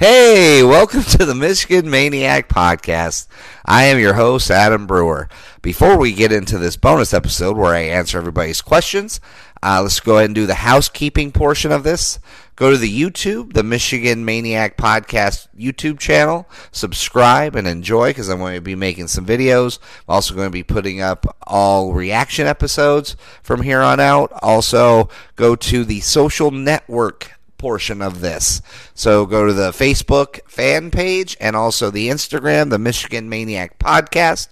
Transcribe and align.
Hey, 0.00 0.62
welcome 0.62 1.02
to 1.02 1.24
the 1.24 1.34
Michigan 1.34 1.90
Maniac 1.90 2.48
Podcast. 2.48 3.26
I 3.64 3.86
am 3.86 3.98
your 3.98 4.14
host, 4.14 4.48
Adam 4.48 4.86
Brewer. 4.86 5.28
Before 5.60 5.98
we 5.98 6.12
get 6.12 6.30
into 6.30 6.56
this 6.56 6.76
bonus 6.76 7.12
episode 7.12 7.56
where 7.56 7.74
I 7.74 7.80
answer 7.80 8.16
everybody's 8.16 8.62
questions, 8.62 9.20
uh, 9.60 9.80
let's 9.82 9.98
go 9.98 10.18
ahead 10.18 10.26
and 10.26 10.36
do 10.36 10.46
the 10.46 10.54
housekeeping 10.54 11.32
portion 11.32 11.72
of 11.72 11.82
this. 11.82 12.20
Go 12.54 12.70
to 12.70 12.76
the 12.76 12.88
YouTube, 12.88 13.54
the 13.54 13.64
Michigan 13.64 14.24
Maniac 14.24 14.76
Podcast 14.76 15.48
YouTube 15.58 15.98
channel, 15.98 16.48
subscribe 16.70 17.56
and 17.56 17.66
enjoy 17.66 18.10
because 18.10 18.28
I'm 18.28 18.38
going 18.38 18.54
to 18.54 18.60
be 18.60 18.76
making 18.76 19.08
some 19.08 19.26
videos. 19.26 19.80
I'm 20.06 20.14
also 20.14 20.32
going 20.32 20.46
to 20.46 20.52
be 20.52 20.62
putting 20.62 21.00
up 21.00 21.36
all 21.44 21.92
reaction 21.92 22.46
episodes 22.46 23.16
from 23.42 23.62
here 23.62 23.80
on 23.80 23.98
out. 23.98 24.32
Also, 24.42 25.08
go 25.34 25.56
to 25.56 25.84
the 25.84 25.98
social 25.98 26.52
network 26.52 27.32
portion 27.58 28.00
of 28.00 28.20
this. 28.20 28.62
So 28.94 29.26
go 29.26 29.46
to 29.46 29.52
the 29.52 29.70
Facebook 29.70 30.40
fan 30.48 30.90
page 30.90 31.36
and 31.40 31.56
also 31.56 31.90
the 31.90 32.08
Instagram, 32.08 32.70
the 32.70 32.78
Michigan 32.78 33.28
Maniac 33.28 33.78
Podcast. 33.78 34.48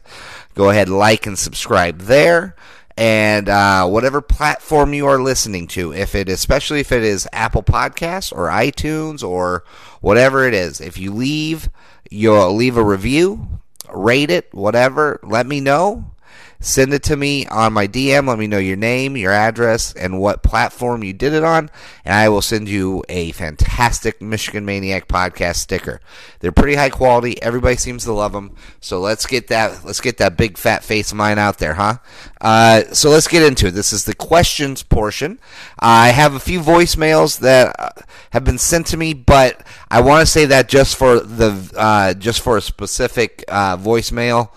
Go 0.54 0.70
ahead, 0.70 0.88
like 0.88 1.26
and 1.26 1.38
subscribe 1.38 2.00
there. 2.00 2.56
And 2.98 3.48
uh, 3.48 3.86
whatever 3.86 4.22
platform 4.22 4.94
you 4.94 5.06
are 5.06 5.20
listening 5.20 5.66
to, 5.68 5.92
if 5.92 6.14
it, 6.14 6.28
especially 6.30 6.80
if 6.80 6.92
it 6.92 7.02
is 7.02 7.28
Apple 7.32 7.62
Podcasts 7.62 8.32
or 8.32 8.48
iTunes 8.48 9.22
or 9.22 9.64
whatever 10.00 10.48
it 10.48 10.54
is, 10.54 10.80
if 10.80 10.96
you 10.96 11.12
leave, 11.12 11.68
you'll 12.10 12.54
leave 12.54 12.78
a 12.78 12.82
review, 12.82 13.48
rate 13.92 14.30
it, 14.30 14.52
whatever. 14.54 15.20
Let 15.22 15.46
me 15.46 15.60
know 15.60 16.10
Send 16.60 16.94
it 16.94 17.02
to 17.04 17.16
me 17.16 17.46
on 17.46 17.72
my 17.72 17.86
DM. 17.86 18.28
Let 18.28 18.38
me 18.38 18.46
know 18.46 18.58
your 18.58 18.76
name, 18.76 19.16
your 19.16 19.32
address, 19.32 19.92
and 19.92 20.18
what 20.18 20.42
platform 20.42 21.04
you 21.04 21.12
did 21.12 21.32
it 21.32 21.44
on, 21.44 21.70
and 22.04 22.14
I 22.14 22.28
will 22.28 22.42
send 22.42 22.68
you 22.68 23.04
a 23.08 23.32
fantastic 23.32 24.22
Michigan 24.22 24.64
Maniac 24.64 25.06
podcast 25.08 25.56
sticker. 25.56 26.00
They're 26.40 26.52
pretty 26.52 26.76
high 26.76 26.90
quality. 26.90 27.40
Everybody 27.42 27.76
seems 27.76 28.04
to 28.04 28.12
love 28.12 28.32
them. 28.32 28.54
So 28.80 29.00
let's 29.00 29.26
get 29.26 29.48
that 29.48 29.84
let's 29.84 30.00
get 30.00 30.18
that 30.18 30.36
big 30.36 30.56
fat 30.58 30.82
face 30.82 31.10
of 31.10 31.18
mine 31.18 31.38
out 31.38 31.58
there, 31.58 31.74
huh? 31.74 31.98
Uh, 32.40 32.82
so 32.92 33.10
let's 33.10 33.28
get 33.28 33.42
into 33.42 33.66
it. 33.66 33.72
This 33.72 33.92
is 33.92 34.04
the 34.04 34.14
questions 34.14 34.82
portion. 34.82 35.38
I 35.78 36.08
have 36.08 36.34
a 36.34 36.40
few 36.40 36.60
voicemails 36.60 37.40
that 37.40 37.76
uh, 37.78 37.90
have 38.30 38.44
been 38.44 38.58
sent 38.58 38.86
to 38.88 38.96
me, 38.96 39.14
but 39.14 39.66
I 39.90 40.00
want 40.00 40.20
to 40.20 40.26
say 40.26 40.46
that 40.46 40.68
just 40.68 40.96
for 40.96 41.20
the 41.20 41.72
uh, 41.76 42.14
just 42.14 42.40
for 42.40 42.56
a 42.56 42.62
specific 42.62 43.44
uh, 43.48 43.76
voicemail 43.76 44.50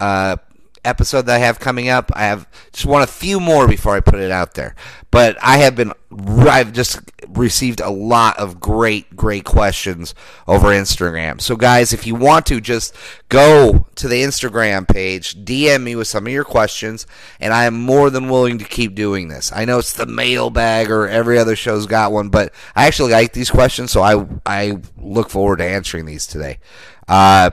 uh, 0.00 0.36
episode 0.84 1.22
that 1.22 1.36
I 1.36 1.38
have 1.38 1.60
coming 1.60 1.88
up. 1.88 2.10
I 2.14 2.24
have 2.24 2.48
just 2.72 2.86
want 2.86 3.08
a 3.08 3.12
few 3.12 3.38
more 3.38 3.68
before 3.68 3.94
I 3.94 4.00
put 4.00 4.20
it 4.20 4.30
out 4.30 4.54
there. 4.54 4.74
But 5.10 5.36
I 5.42 5.58
have 5.58 5.76
been 5.76 5.92
I've 6.10 6.72
just 6.72 7.00
received 7.28 7.80
a 7.80 7.90
lot 7.90 8.38
of 8.38 8.60
great 8.60 9.14
great 9.14 9.44
questions 9.44 10.14
over 10.46 10.68
Instagram. 10.68 11.40
So 11.40 11.56
guys, 11.56 11.92
if 11.92 12.06
you 12.06 12.14
want 12.14 12.46
to 12.46 12.60
just 12.60 12.94
go 13.28 13.86
to 13.94 14.08
the 14.08 14.22
Instagram 14.22 14.88
page, 14.88 15.44
DM 15.44 15.82
me 15.82 15.96
with 15.96 16.08
some 16.08 16.26
of 16.26 16.32
your 16.32 16.44
questions 16.44 17.06
and 17.40 17.52
I 17.52 17.64
am 17.64 17.74
more 17.80 18.10
than 18.10 18.28
willing 18.28 18.58
to 18.58 18.64
keep 18.64 18.94
doing 18.94 19.28
this. 19.28 19.52
I 19.54 19.64
know 19.64 19.78
it's 19.78 19.92
the 19.92 20.06
mailbag 20.06 20.90
or 20.90 21.08
every 21.08 21.38
other 21.38 21.56
show's 21.56 21.86
got 21.86 22.12
one, 22.12 22.28
but 22.28 22.52
I 22.74 22.86
actually 22.86 23.12
like 23.12 23.32
these 23.32 23.50
questions 23.50 23.92
so 23.92 24.02
I 24.02 24.26
I 24.44 24.78
look 24.98 25.30
forward 25.30 25.58
to 25.58 25.64
answering 25.64 26.06
these 26.06 26.26
today. 26.26 26.58
Uh 27.06 27.50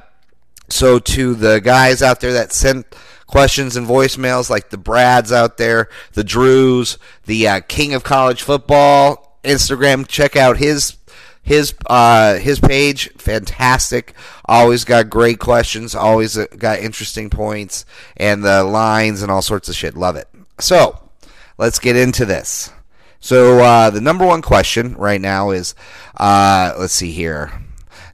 so 0.69 0.99
to 0.99 1.33
the 1.33 1.59
guys 1.59 2.01
out 2.01 2.19
there 2.19 2.33
that 2.33 2.53
sent 2.53 2.95
questions 3.29 3.75
and 3.75 3.87
voicemails 3.87 4.49
like 4.49 4.71
the 4.71 4.77
Brads 4.77 5.31
out 5.31 5.57
there, 5.57 5.87
the 6.13 6.23
Drews, 6.23 6.97
the 7.25 7.47
uh, 7.47 7.59
King 7.61 7.93
of 7.93 8.03
College 8.03 8.41
Football 8.41 9.39
Instagram. 9.43 10.07
Check 10.07 10.35
out 10.35 10.57
his 10.57 10.97
his 11.41 11.73
uh, 11.85 12.35
his 12.35 12.59
page. 12.59 13.11
Fantastic. 13.13 14.13
Always 14.45 14.83
got 14.83 15.09
great 15.09 15.39
questions. 15.39 15.93
Always 15.95 16.37
uh, 16.37 16.47
got 16.57 16.79
interesting 16.79 17.29
points 17.29 17.85
and 18.17 18.43
the 18.43 18.63
lines 18.63 19.21
and 19.21 19.31
all 19.31 19.43
sorts 19.43 19.69
of 19.69 19.75
shit. 19.75 19.95
Love 19.95 20.15
it. 20.15 20.27
So 20.59 21.09
let's 21.57 21.79
get 21.79 21.95
into 21.95 22.25
this. 22.25 22.71
So 23.19 23.59
uh, 23.59 23.89
the 23.89 24.01
number 24.01 24.25
one 24.25 24.41
question 24.41 24.95
right 24.95 25.21
now 25.21 25.51
is, 25.51 25.75
uh, 26.17 26.73
let's 26.79 26.93
see 26.93 27.11
here. 27.11 27.51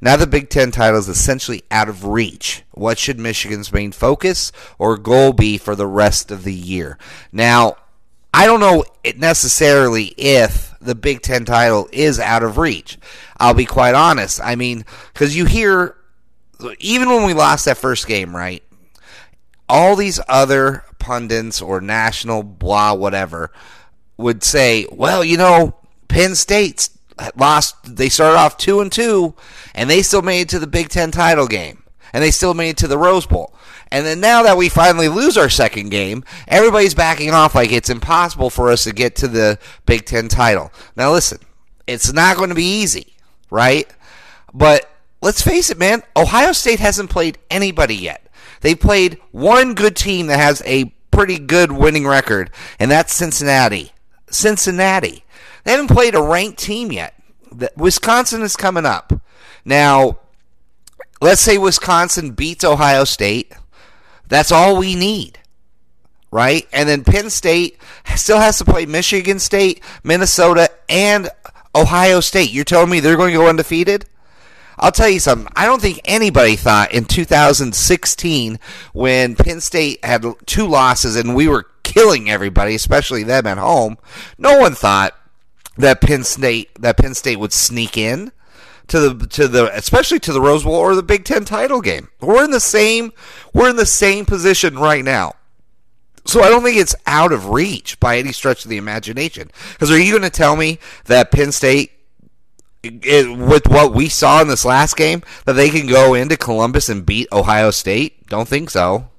Now 0.05 0.17
the 0.17 0.27
Big 0.27 0.49
Ten 0.49 0.69
title 0.69 0.99
is 0.99 1.09
essentially 1.09 1.63
out 1.71 1.89
of 1.89 2.05
reach. 2.05 2.61
What 2.73 2.99
should 2.99 3.17
Michigan's 3.17 3.73
main 3.73 3.91
focus 3.91 4.51
or 4.77 4.97
goal 4.97 5.33
be 5.33 5.57
for 5.57 5.75
the 5.75 5.87
rest 5.87 6.29
of 6.29 6.43
the 6.43 6.53
year? 6.53 6.99
Now, 7.31 7.77
I 8.31 8.45
don't 8.45 8.59
know 8.59 8.85
necessarily 9.15 10.13
if 10.15 10.75
the 10.79 10.93
Big 10.93 11.23
Ten 11.23 11.43
title 11.43 11.89
is 11.91 12.19
out 12.19 12.43
of 12.43 12.59
reach. 12.59 12.99
I'll 13.37 13.55
be 13.55 13.65
quite 13.65 13.95
honest. 13.95 14.39
I 14.39 14.55
mean, 14.55 14.85
because 15.11 15.35
you 15.35 15.45
hear, 15.45 15.95
even 16.77 17.09
when 17.09 17.25
we 17.25 17.33
lost 17.33 17.65
that 17.65 17.79
first 17.79 18.05
game, 18.05 18.35
right? 18.35 18.61
All 19.67 19.95
these 19.95 20.19
other 20.27 20.83
pundits 20.99 21.63
or 21.63 21.81
national 21.81 22.43
blah, 22.43 22.93
whatever, 22.93 23.51
would 24.17 24.43
say, 24.43 24.85
well, 24.91 25.23
you 25.23 25.37
know, 25.37 25.73
Penn 26.07 26.35
State's 26.35 26.94
lost. 27.35 27.95
They 27.95 28.09
started 28.09 28.37
off 28.37 28.57
two 28.57 28.81
and 28.81 28.91
two, 28.91 29.35
and 29.73 29.89
they 29.89 30.01
still 30.01 30.21
made 30.21 30.41
it 30.41 30.49
to 30.49 30.59
the 30.59 30.67
Big 30.67 30.89
Ten 30.89 31.11
title 31.11 31.47
game, 31.47 31.83
and 32.13 32.23
they 32.23 32.31
still 32.31 32.53
made 32.53 32.69
it 32.69 32.77
to 32.77 32.87
the 32.87 32.97
Rose 32.97 33.25
Bowl. 33.25 33.53
And 33.91 34.05
then 34.05 34.19
now 34.19 34.43
that 34.43 34.57
we 34.57 34.67
finally 34.69 35.07
lose 35.07 35.37
our 35.37 35.49
second 35.49 35.89
game, 35.89 36.23
everybody's 36.47 36.95
backing 36.95 37.31
off 37.31 37.55
like 37.55 37.71
it's 37.71 37.89
impossible 37.89 38.49
for 38.49 38.71
us 38.71 38.83
to 38.85 38.93
get 38.93 39.15
to 39.17 39.27
the 39.27 39.59
Big 39.85 40.05
Ten 40.05 40.27
title. 40.27 40.71
Now 40.95 41.13
listen, 41.13 41.39
it's 41.87 42.11
not 42.11 42.37
going 42.37 42.49
to 42.49 42.55
be 42.55 42.81
easy, 42.81 43.15
right? 43.49 43.87
But 44.53 44.89
let's 45.21 45.41
face 45.41 45.69
it, 45.69 45.77
man. 45.77 46.03
Ohio 46.15 46.51
State 46.51 46.79
hasn't 46.79 47.09
played 47.09 47.37
anybody 47.49 47.95
yet. 47.95 48.27
They 48.61 48.73
played 48.73 49.19
one 49.31 49.75
good 49.75 49.95
team 49.95 50.27
that 50.27 50.39
has 50.39 50.63
a 50.65 50.85
pretty 51.11 51.37
good 51.37 51.71
winning 51.71 52.07
record, 52.07 52.49
and 52.79 52.89
that's 52.89 53.13
Cincinnati. 53.13 53.91
Cincinnati. 54.29 55.24
They 55.65 55.71
haven't 55.71 55.87
played 55.87 56.15
a 56.15 56.21
ranked 56.21 56.59
team 56.59 56.91
yet. 56.91 57.13
Wisconsin 57.75 58.43
is 58.43 58.55
coming 58.55 58.85
up. 58.85 59.11
Now, 59.65 60.19
let's 61.21 61.41
say 61.41 61.57
Wisconsin 61.57 62.31
beats 62.31 62.63
Ohio 62.63 63.03
State. 63.03 63.51
That's 64.27 64.51
all 64.51 64.77
we 64.77 64.95
need. 64.95 65.39
Right? 66.31 66.67
And 66.71 66.87
then 66.87 67.03
Penn 67.03 67.29
State 67.29 67.77
still 68.15 68.39
has 68.39 68.57
to 68.59 68.65
play 68.65 68.85
Michigan 68.85 69.39
State, 69.39 69.83
Minnesota, 70.03 70.69
and 70.87 71.29
Ohio 71.73 72.19
State. 72.19 72.51
You're 72.51 72.63
telling 72.63 72.89
me 72.89 72.99
they're 72.99 73.17
going 73.17 73.33
to 73.33 73.39
go 73.39 73.47
undefeated? 73.47 74.05
I'll 74.77 74.91
tell 74.91 75.09
you 75.09 75.21
something. 75.21 75.51
I 75.55 75.65
don't 75.65 75.81
think 75.81 76.01
anybody 76.05 76.57
thought 76.57 76.91
in 76.91 77.05
2016 77.05 78.59
when 78.93 79.35
Penn 79.35 79.61
State 79.61 80.03
had 80.03 80.25
two 80.45 80.67
losses 80.67 81.15
and 81.15 81.33
we 81.33 81.47
were 81.47 81.65
killing 81.83 82.29
everybody, 82.29 82.75
especially 82.75 83.23
them 83.23 83.47
at 83.47 83.57
home. 83.57 83.97
No 84.37 84.59
one 84.59 84.73
thought 84.73 85.17
that 85.77 86.01
Penn 86.01 86.23
State 86.23 86.69
that 86.81 86.97
Penn 86.97 87.13
State 87.13 87.37
would 87.37 87.53
sneak 87.53 87.97
in 87.97 88.31
to 88.87 88.99
the 88.99 89.27
to 89.27 89.47
the 89.47 89.75
especially 89.75 90.19
to 90.19 90.33
the 90.33 90.41
Rose 90.41 90.63
Bowl 90.63 90.75
or 90.75 90.95
the 90.95 91.03
Big 91.03 91.25
Ten 91.25 91.45
title 91.45 91.81
game. 91.81 92.09
We're 92.21 92.43
in 92.43 92.51
the 92.51 92.59
same 92.59 93.11
we're 93.53 93.69
in 93.69 93.75
the 93.75 93.85
same 93.85 94.25
position 94.25 94.77
right 94.77 95.03
now. 95.03 95.35
So 96.25 96.41
I 96.41 96.49
don't 96.49 96.63
think 96.63 96.77
it's 96.77 96.95
out 97.05 97.31
of 97.31 97.49
reach 97.49 97.99
by 97.99 98.17
any 98.17 98.31
stretch 98.31 98.65
of 98.65 98.69
the 98.69 98.77
imagination. 98.77 99.51
Because 99.73 99.91
are 99.91 99.99
you 99.99 100.11
going 100.11 100.23
to 100.23 100.31
tell 100.31 100.55
me 100.55 100.79
that 101.05 101.31
Penn 101.31 101.51
State, 101.51 101.91
it, 102.81 103.37
with 103.37 103.67
what 103.67 103.93
we 103.93 104.09
saw 104.09 104.41
in 104.41 104.47
this 104.47 104.65
last 104.65 104.97
game, 104.97 105.21
that 105.45 105.53
they 105.53 105.69
can 105.69 105.85
go 105.85 106.15
into 106.15 106.35
Columbus 106.35 106.89
and 106.89 107.05
beat 107.05 107.27
Ohio 107.31 107.69
State? 107.69 108.25
Don't 108.25 108.47
think 108.47 108.71
so 108.71 109.09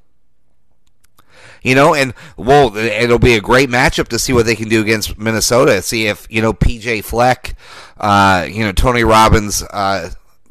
you 1.67 1.75
know, 1.75 1.95
and 1.95 2.15
well, 2.37 2.77
it'll 2.77 3.19
be 3.19 3.35
a 3.35 3.41
great 3.41 3.69
matchup 3.69 4.07
to 4.09 4.21
see 4.21 4.33
what 4.33 4.47
they 4.47 4.55
can 4.55 4.69
do 4.69 4.81
against 4.81 5.19
Minnesota. 5.19 5.83
See 5.83 6.07
if 6.07 6.25
you 6.31 6.41
know 6.41 6.53
PJ 6.53 7.03
Fleck, 7.03 7.57
uh, 7.97 8.47
you 8.49 8.63
know 8.63 8.71
Tony 8.71 9.03
Robbins' 9.03 9.65
uh, 9.65 10.11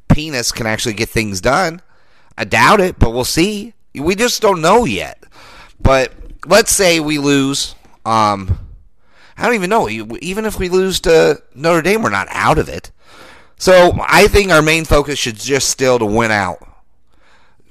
penis 0.10 0.52
can 0.52 0.68
actually 0.68 0.94
get 0.94 1.08
things 1.08 1.40
done. 1.40 1.82
I 2.38 2.44
doubt 2.44 2.82
it, 2.82 3.00
but 3.00 3.12
we'll 3.12 3.24
see. 3.24 3.74
We 3.94 4.16
just 4.16 4.42
don't 4.42 4.60
know 4.60 4.84
yet. 4.84 5.24
But 5.80 6.12
let's 6.46 6.74
say 6.74 7.00
we 7.00 7.18
lose. 7.18 7.76
Um, 8.06 8.60
I 9.38 9.46
don't 9.46 9.56
even 9.56 9.70
know. 9.70 9.88
Even 9.88 10.44
if 10.44 10.60
we 10.60 10.68
lose 10.68 11.00
to 11.02 11.42
Notre 11.56 11.82
Dame, 11.82 12.02
we're 12.02 12.10
not 12.10 12.28
out 12.30 12.58
of 12.58 12.68
it. 12.68 12.92
So 13.58 13.98
I 14.02 14.28
think 14.28 14.52
our 14.52 14.62
main 14.62 14.84
focus 14.84 15.18
should 15.18 15.38
just 15.38 15.70
still 15.70 15.98
to 15.98 16.06
win 16.06 16.32
out 16.32 16.75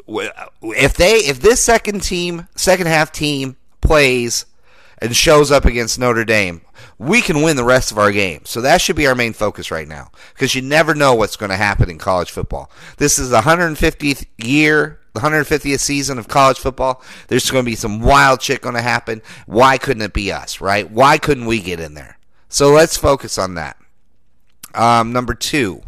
if 0.07 0.95
they 0.95 1.15
if 1.17 1.41
this 1.41 1.63
second 1.63 2.03
team 2.03 2.49
second 2.55 2.87
half 2.87 3.11
team 3.13 3.57
plays 3.81 4.47
and 4.99 5.15
shows 5.15 5.51
up 5.51 5.65
against 5.65 5.99
Notre 5.99 6.25
Dame, 6.25 6.63
we 6.99 7.21
can 7.21 7.43
win 7.43 7.57
the 7.57 7.65
rest 7.65 7.91
of 7.91 7.99
our 7.99 8.13
games. 8.13 8.51
So 8.51 8.61
that 8.61 8.81
should 8.81 8.97
be 8.97 9.07
our 9.07 9.15
main 9.15 9.33
focus 9.33 9.71
right 9.71 9.89
now 9.89 10.11
because 10.33 10.55
you 10.55 10.63
never 10.63 10.95
know 10.95 11.15
what's 11.15 11.37
going 11.37 11.51
to 11.51 11.57
happen 11.57 11.91
in 11.91 11.99
college 11.99 12.31
football. 12.31 12.71
This 12.99 13.19
is 13.19 13.31
the 13.31 13.41
150th 13.41 14.27
year, 14.39 15.01
the 15.13 15.21
150th 15.21 15.81
season 15.81 16.19
of 16.19 16.29
college 16.29 16.59
football. 16.59 17.03
There's 17.29 17.51
going 17.51 17.65
to 17.65 17.71
be 17.71 17.77
some 17.77 18.01
wild 18.01 18.43
shit 18.43 18.61
going 18.61 18.77
to 18.77 18.83
happen. 18.83 19.23
Why 19.47 19.79
couldn't 19.79 20.03
it 20.03 20.13
be 20.13 20.33
us, 20.33 20.61
right? 20.61 20.91
Why 20.91 21.19
couldn't 21.19 21.47
we 21.47 21.61
get 21.61 21.81
in 21.81 21.95
there? 21.95 22.19
So 22.49 22.71
let's 22.71 22.97
focus 22.97 23.37
on 23.37 23.55
that. 23.55 23.77
Um, 24.75 25.13
number 25.13 25.35
two, 25.35 25.83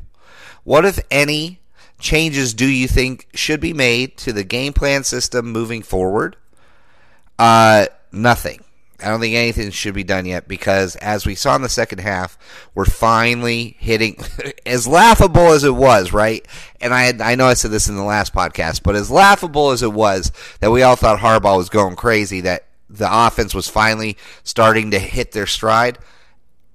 What, 0.65 0.85
if 0.85 0.99
any, 1.11 1.61
changes 1.99 2.55
do 2.55 2.67
you 2.67 2.89
think 2.89 3.29
should 3.35 3.61
be 3.61 3.73
made 3.73 4.17
to 4.19 4.33
the 4.33 4.45
game 4.45 4.73
plan 4.73 5.05
system 5.05 5.51
moving 5.51 5.83
forward? 5.83 6.37
Uh, 7.39 7.87
nothing. 8.13 8.63
I 9.03 9.09
don't 9.09 9.21
think 9.21 9.35
anything 9.35 9.71
should 9.71 9.95
be 9.95 10.05
done 10.05 10.25
yet 10.25 10.49
because, 10.49 10.97
as 10.97 11.27
we 11.27 11.35
saw 11.35 11.55
in 11.55 11.61
the 11.61 11.69
second 11.69 11.99
half, 11.99 12.39
we're 12.75 12.87
finally 12.87 13.77
hitting 13.79 14.17
as 14.67 14.89
laughable 14.89 15.53
as 15.53 15.65
it 15.65 15.75
was, 15.75 16.15
right? 16.15 16.47
And 16.81 16.95
I 16.95 17.03
had, 17.03 17.21
I 17.21 17.35
know 17.35 17.47
I 17.47 17.55
said 17.55 17.71
this 17.71 17.89
in 17.89 17.97
the 17.97 18.03
last 18.03 18.33
podcast, 18.33 18.83
but 18.83 18.97
as 18.97 19.11
laughable 19.11 19.71
as 19.71 19.83
it 19.83 19.93
was 19.93 20.33
that 20.61 20.71
we 20.71 20.83
all 20.83 20.97
thought 20.97 21.19
Harbaugh 21.19 21.59
was 21.59 21.69
going 21.69 21.95
crazy, 21.95 22.41
that 22.43 22.65
the 22.89 23.09
offense 23.11 23.55
was 23.55 23.69
finally 23.69 24.17
starting 24.45 24.91
to 24.93 24.99
hit 24.99 25.33
their 25.33 25.47
stride. 25.47 25.99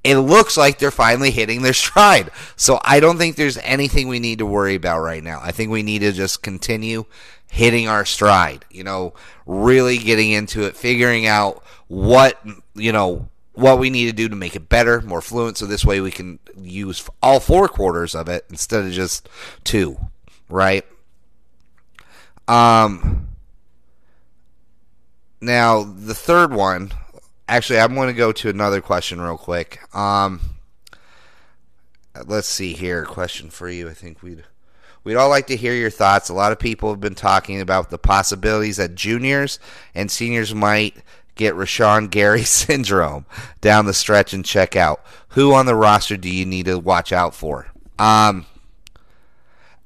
It 0.04 0.18
looks 0.18 0.58
like 0.58 0.80
they're 0.80 0.92
finally 0.92 1.32
hitting 1.32 1.62
their 1.62 1.74
stride. 1.74 2.32
So 2.56 2.80
I 2.84 3.00
don't 3.00 3.18
think 3.18 3.36
there's 3.36 3.58
anything 3.58 4.08
we 4.08 4.20
need 4.20 4.40
to 4.40 4.46
worry 4.46 4.76
about 4.76 5.02
right 5.02 5.24
now. 5.24 5.40
I 5.44 5.52
think 5.52 5.70
we 5.72 5.84
need 5.84 6.00
to 6.00 6.12
just 6.12 6.42
continue 6.42 7.06
hitting 7.48 7.88
our 7.88 8.06
stride, 8.06 8.66
you 8.72 8.84
know, 8.84 9.14
really 9.46 9.98
getting 9.98 10.32
into 10.32 10.64
it, 10.64 10.76
figuring 10.76 11.28
out 11.28 11.64
what, 11.88 12.42
you 12.74 12.92
know, 12.92 13.28
what 13.54 13.78
we 13.78 13.90
need 13.90 14.06
to 14.06 14.14
do 14.14 14.30
to 14.30 14.36
make 14.36 14.56
it 14.56 14.70
better, 14.70 15.02
more 15.02 15.22
fluent, 15.22 15.58
so 15.58 15.66
this 15.66 15.84
way 15.84 16.00
we 16.00 16.12
can 16.12 16.40
use 16.58 17.08
all 17.22 17.40
four 17.40 17.68
quarters 17.68 18.16
of 18.16 18.30
it 18.30 18.46
instead 18.50 18.86
of 18.86 18.92
just 18.92 19.28
two, 19.66 19.98
right? 20.50 20.86
Um, 22.48 23.28
now 25.42 25.84
the 25.84 26.16
third 26.16 26.54
one, 26.54 26.94
actually, 27.52 27.80
I'm 27.80 27.96
going 27.96 28.08
to 28.08 28.14
go 28.14 28.32
to 28.32 28.50
another 28.50 28.82
question 28.82 29.22
real 29.22 29.38
quick. 29.38 29.80
Um, 29.96 30.40
let's 32.26 32.48
see 32.48 32.74
here, 32.74 33.06
question 33.06 33.50
for 33.50 33.70
you. 33.70 33.90
I 33.90 33.94
think 33.94 34.24
we'd 34.24 34.44
We'd 35.04 35.16
all 35.16 35.30
like 35.30 35.48
to 35.48 35.56
hear 35.56 35.74
your 35.74 35.90
thoughts. 35.90 36.30
A 36.30 36.34
lot 36.34 36.52
of 36.52 36.60
people 36.60 36.92
have 36.92 37.00
been 37.00 37.16
talking 37.16 37.60
about 37.60 37.90
the 37.90 37.98
possibilities 37.98 38.78
that 38.78 38.94
juniors 38.94 39.60
and 39.96 40.12
seniors 40.12 40.54
might 40.54 40.96
get 41.36 41.56
Rashan 41.56 42.12
Gary 42.12 42.44
syndrome 42.44 43.26
down 43.62 43.86
the 43.86 43.94
stretch 43.94 44.34
and 44.34 44.46
check 44.46 44.76
out. 44.76 45.04
Who 45.30 45.54
on 45.54 45.66
the 45.66 45.76
roster 45.76 46.18
do 46.18 46.30
you 46.30 46.46
need 46.46 46.68
to 46.68 46.78
watch 46.78 47.12
out 47.12 47.34
for? 47.34 47.68
Um, 47.98 48.46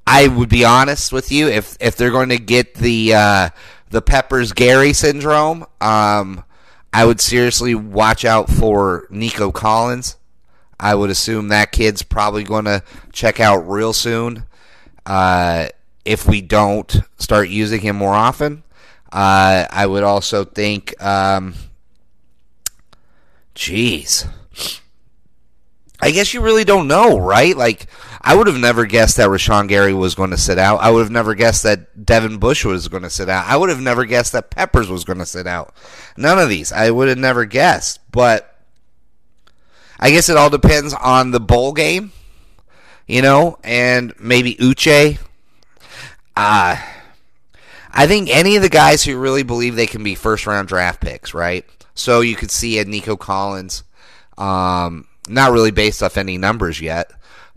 I 0.06 0.28
would 0.28 0.50
be 0.50 0.66
honest 0.66 1.14
with 1.14 1.32
you 1.32 1.48
if 1.48 1.78
if 1.80 1.96
they're 1.96 2.12
going 2.12 2.30
to 2.30 2.38
get 2.38 2.76
the 2.76 3.14
uh, 3.14 3.50
the 3.90 4.02
Peppers 4.02 4.52
Gary 4.52 4.92
syndrome, 4.92 5.66
um, 5.80 6.44
I 6.96 7.04
would 7.04 7.20
seriously 7.20 7.76
watch 7.76 8.24
out 8.24 8.50
for 8.50 9.06
Nico 9.10 9.52
Collins. 9.52 10.16
I 10.80 10.96
would 10.96 11.10
assume 11.10 11.50
that 11.50 11.74
kid's 11.74 12.04
probably 12.04 12.46
going 12.46 12.64
to 12.64 12.84
check 13.12 13.42
out 13.42 13.70
real 13.70 13.92
soon. 13.92 14.46
Uh, 15.06 15.68
if 16.06 16.26
we 16.26 16.40
don't 16.40 17.02
start 17.18 17.50
using 17.50 17.82
him 17.82 17.98
more 17.98 18.14
often, 18.14 18.64
uh, 19.12 19.66
I 19.70 19.86
would 19.86 20.04
also 20.04 20.46
think, 20.46 20.96
um, 21.04 21.56
geez, 23.56 24.26
I 26.00 26.12
guess 26.12 26.34
you 26.34 26.40
really 26.40 26.64
don't 26.64 26.88
know, 26.88 27.20
right? 27.20 27.58
Like, 27.58 27.88
I 28.27 28.36
would 28.36 28.48
have 28.48 28.57
never 28.57 28.86
guessed 28.86 29.18
that 29.18 29.30
Rashan 29.30 29.68
Gary 29.68 29.94
was 29.94 30.16
going 30.16 30.31
to 30.31 30.38
sit 30.38 30.57
out. 30.57 30.81
I 30.81 30.89
would 30.89 31.01
have 31.01 31.12
never 31.12 31.36
guessed 31.36 31.63
that 31.63 32.06
Devin 32.06 32.38
Bush 32.39 32.66
was 32.66 32.88
going 32.88 33.04
to 33.04 33.10
sit 33.10 33.30
out. 33.30 33.45
I 33.45 33.56
would 33.56 33.69
have 33.69 33.80
never 33.80 34.04
guessed 34.04 34.33
that 34.33 34.50
Peppers 34.50 34.89
was 34.89 35.04
going 35.04 35.19
to 35.19 35.25
sit 35.25 35.45
out. 35.45 35.74
None 36.18 36.39
of 36.39 36.50
these. 36.50 36.72
I 36.72 36.89
would 36.89 37.07
have 37.07 37.19
never 37.19 37.45
guessed. 37.45 38.00
But 38.12 38.60
I 40.00 40.10
guess 40.10 40.27
it 40.27 40.38
all 40.38 40.50
depends 40.50 40.94
on 40.94 41.31
the 41.31 41.39
bowl 41.39 41.72
game 41.72 42.12
you 43.07 43.22
know, 43.22 43.57
and 43.63 44.13
maybe 44.19 44.56
Uche. 44.56 45.19
Uh, 46.36 46.75
I 47.92 48.07
think 48.07 48.30
any 48.30 48.56
of 48.56 48.62
the 48.62 48.69
guys 48.69 49.04
who 49.04 49.18
really 49.18 49.44
believe 49.44 49.75
they 49.75 49.88
can 49.88 50.04
be 50.04 50.16
first 50.16 50.48
round 50.48 50.68
draft 50.68 51.01
picks, 51.01 51.33
right? 51.33 51.66
So 51.94 52.22
you 52.22 52.36
could 52.36 52.51
see 52.51 52.80
a 52.80 52.86
Nico 52.86 53.16
Collins, 53.16 53.83
um, 54.38 55.07
not 55.30 55.51
really 55.51 55.72
based 55.72 56.04
off 56.04 56.18
any 56.18 56.38
numbers 56.38 56.81
yet, 56.81 57.12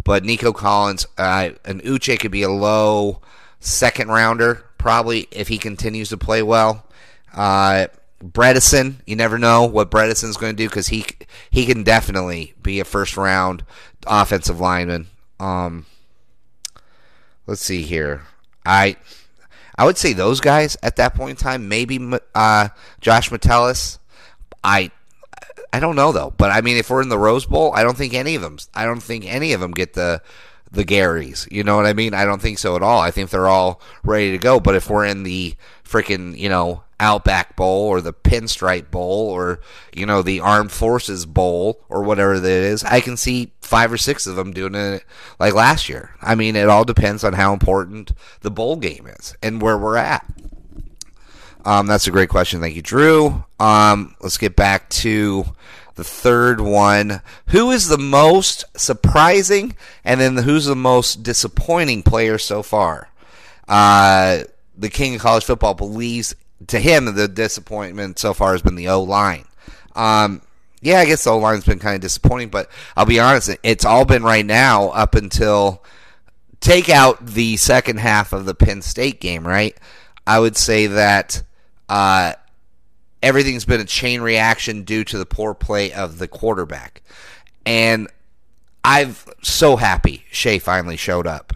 but 0.09 0.25
Nico 0.25 0.55
Collins, 0.55 1.07
uh, 1.19 1.51
and 1.67 1.83
Uche 1.83 2.19
could 2.19 2.31
be 2.31 2.43
a 2.43 2.49
low 2.49 3.21
second 3.61 4.09
rounder, 4.09 4.65
probably 4.79 5.29
if 5.31 5.49
he 5.49 5.59
continues 5.59 6.09
to 6.09 6.17
play 6.17 6.43
well. 6.43 6.87
Uh, 7.35 7.89
Bredeson, 8.25 8.97
you 9.07 9.17
never 9.17 9.39
know 9.39 9.67
what 9.67 9.91
Bredeson's 9.91 10.39
going 10.39 10.57
to 10.57 10.63
do 10.63 10.67
because 10.67 10.89
he 10.89 11.05
he 11.51 11.67
can 11.67 11.83
definitely 11.83 12.55
be 12.63 12.81
a 12.81 12.87
first 12.87 13.19
round 13.19 13.65
offensive 14.07 14.59
lineman 14.59 15.09
um, 15.41 15.85
let's 17.47 17.63
see 17.63 17.83
here. 17.83 18.23
I 18.65 18.97
I 19.77 19.85
would 19.85 19.99
say 19.99 20.15
those 20.15 20.41
guys 20.41 20.77
at 20.83 20.97
that 20.97 21.15
point 21.15 21.31
in 21.31 21.37
time. 21.37 21.69
Maybe 21.69 22.01
uh, 22.35 22.69
Josh 23.01 23.31
Metellus. 23.31 23.99
I 24.65 24.91
I 25.73 25.81
don't 25.81 25.97
know 25.97 26.13
though. 26.13 26.33
But 26.37 26.51
I 26.51 26.61
mean, 26.61 26.77
if 26.77 26.91
we're 26.91 27.03
in 27.03 27.09
the 27.09 27.19
Rose 27.19 27.47
Bowl, 27.47 27.73
I 27.75 27.83
don't 27.83 27.97
think 27.97 28.15
any 28.15 28.35
of 28.35 28.43
them. 28.43 28.59
I 28.75 28.85
don't 28.85 29.03
think 29.03 29.27
any 29.27 29.53
of 29.53 29.61
them 29.61 29.73
get 29.73 29.95
the 29.95 30.23
the 30.71 30.85
Garys. 30.85 31.51
You 31.51 31.65
know 31.65 31.77
what 31.77 31.87
I 31.87 31.93
mean? 31.93 32.15
I 32.15 32.25
don't 32.25 32.43
think 32.43 32.59
so 32.59 32.77
at 32.77 32.83
all. 32.83 33.01
I 33.01 33.11
think 33.11 33.31
they're 33.31 33.49
all 33.49 33.81
ready 34.05 34.33
to 34.33 34.39
go. 34.39 34.61
But 34.61 34.75
if 34.75 34.91
we're 34.91 35.05
in 35.07 35.23
the 35.23 35.55
freaking 35.85 36.37
you 36.37 36.49
know 36.49 36.83
Outback 37.01 37.57
Bowl 37.57 37.87
or 37.87 38.01
the 38.01 38.13
Pinstripe 38.13 38.91
Bowl 38.91 39.29
or 39.31 39.61
you 39.95 40.07
know 40.07 40.23
the 40.23 40.41
Armed 40.41 40.73
Forces 40.73 41.27
Bowl 41.27 41.85
or 41.89 42.03
whatever 42.03 42.41
that 42.41 42.51
is, 42.51 42.85
I 42.85 43.01
can 43.01 43.17
see 43.17 43.53
five 43.61 43.93
or 43.93 43.99
six 43.99 44.27
of 44.27 44.37
them 44.37 44.53
doing 44.53 44.75
it 44.75 45.05
like 45.39 45.55
last 45.55 45.89
year. 45.89 46.15
I 46.23 46.35
mean, 46.35 46.57
it 46.57 46.69
all 46.69 46.85
depends 46.85 47.23
on 47.23 47.35
how 47.35 47.53
important 47.53 48.13
the 48.41 48.51
bowl 48.51 48.77
game 48.77 49.07
is 49.07 49.37
and 49.43 49.61
where 49.61 49.79
we're 49.79 49.97
at. 49.97 50.27
Um, 51.65 51.87
that's 51.87 52.07
a 52.07 52.11
great 52.11 52.29
question. 52.29 52.61
Thank 52.61 52.77
you, 52.77 52.83
Drew. 52.83 53.45
Um, 53.61 54.15
let's 54.21 54.39
get 54.39 54.57
back 54.57 54.89
to 54.91 55.45
the 55.97 56.05
third 56.05 56.61
one. 56.61 57.21
Who 57.49 57.71
is 57.71 57.89
the 57.89 57.99
most 57.99 58.65
surprising, 58.79 59.77
and 60.05 60.21
then 60.21 60.37
who's 60.37 60.67
the 60.67 60.77
most 60.77 61.23
disappointing 61.23 62.03
player 62.05 62.39
so 62.39 62.63
far? 62.63 63.11
Uh, 63.67 64.45
the 64.77 64.89
king 64.89 65.17
of 65.17 65.21
college 65.21 65.45
football 65.45 65.75
believes 65.75 66.35
to 66.69 66.79
him, 66.81 67.05
the 67.15 67.29
disappointment 67.29 68.19
so 68.19 68.33
far 68.35 68.53
has 68.53 68.63
been 68.63 68.75
the 68.75 68.89
O 68.89 69.03
line. 69.03 69.45
Um, 69.95 70.43
yeah, 70.81 70.99
I 71.01 71.05
guess 71.05 71.25
the 71.25 71.31
O 71.31 71.39
line's 71.39 71.65
been 71.65 71.79
kind 71.79 71.97
of 71.97 72.01
disappointing, 72.01 72.49
but 72.49 72.71
I'll 72.97 73.07
be 73.07 73.21
honest, 73.21 73.51
it's 73.63 73.85
all 73.85 74.05
been 74.05 74.23
right 74.23 74.47
now 74.47 74.89
up 74.91 75.15
until 75.15 75.85
take 76.61 76.89
out 76.89 77.25
the 77.27 77.57
second 77.57 77.99
half 77.99 78.33
of 78.33 78.45
the 78.45 78.55
Penn 78.55 78.83
State 78.83 79.21
game, 79.21 79.47
right? 79.47 79.77
I 80.27 80.39
would 80.39 80.57
say 80.57 80.87
that 80.89 81.43
uh, 81.89 82.35
everything's 83.23 83.65
been 83.65 83.81
a 83.81 83.85
chain 83.85 84.21
reaction 84.21 84.83
due 84.83 85.05
to 85.05 85.19
the 85.19 85.27
poor 85.27 85.55
play 85.55 85.93
of 85.93 86.19
the 86.19 86.29
quarterback. 86.29 87.03
And 87.67 88.09
I'm 88.85 89.17
so 89.43 89.77
happy 89.77 90.25
Shea 90.31 90.59
finally 90.59 90.97
showed 90.97 91.27
up. 91.27 91.53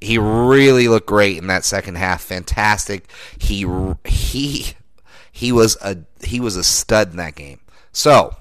He 0.00 0.18
really 0.18 0.88
looked 0.88 1.06
great 1.06 1.38
in 1.38 1.46
that 1.46 1.64
second 1.64 1.96
half. 1.96 2.22
Fantastic. 2.22 3.08
He 3.38 3.66
he 4.04 4.74
he 5.30 5.52
was 5.52 5.76
a 5.80 5.98
he 6.24 6.40
was 6.40 6.56
a 6.56 6.64
stud 6.64 7.12
in 7.12 7.16
that 7.16 7.36
game. 7.36 7.60
So, 7.92 8.36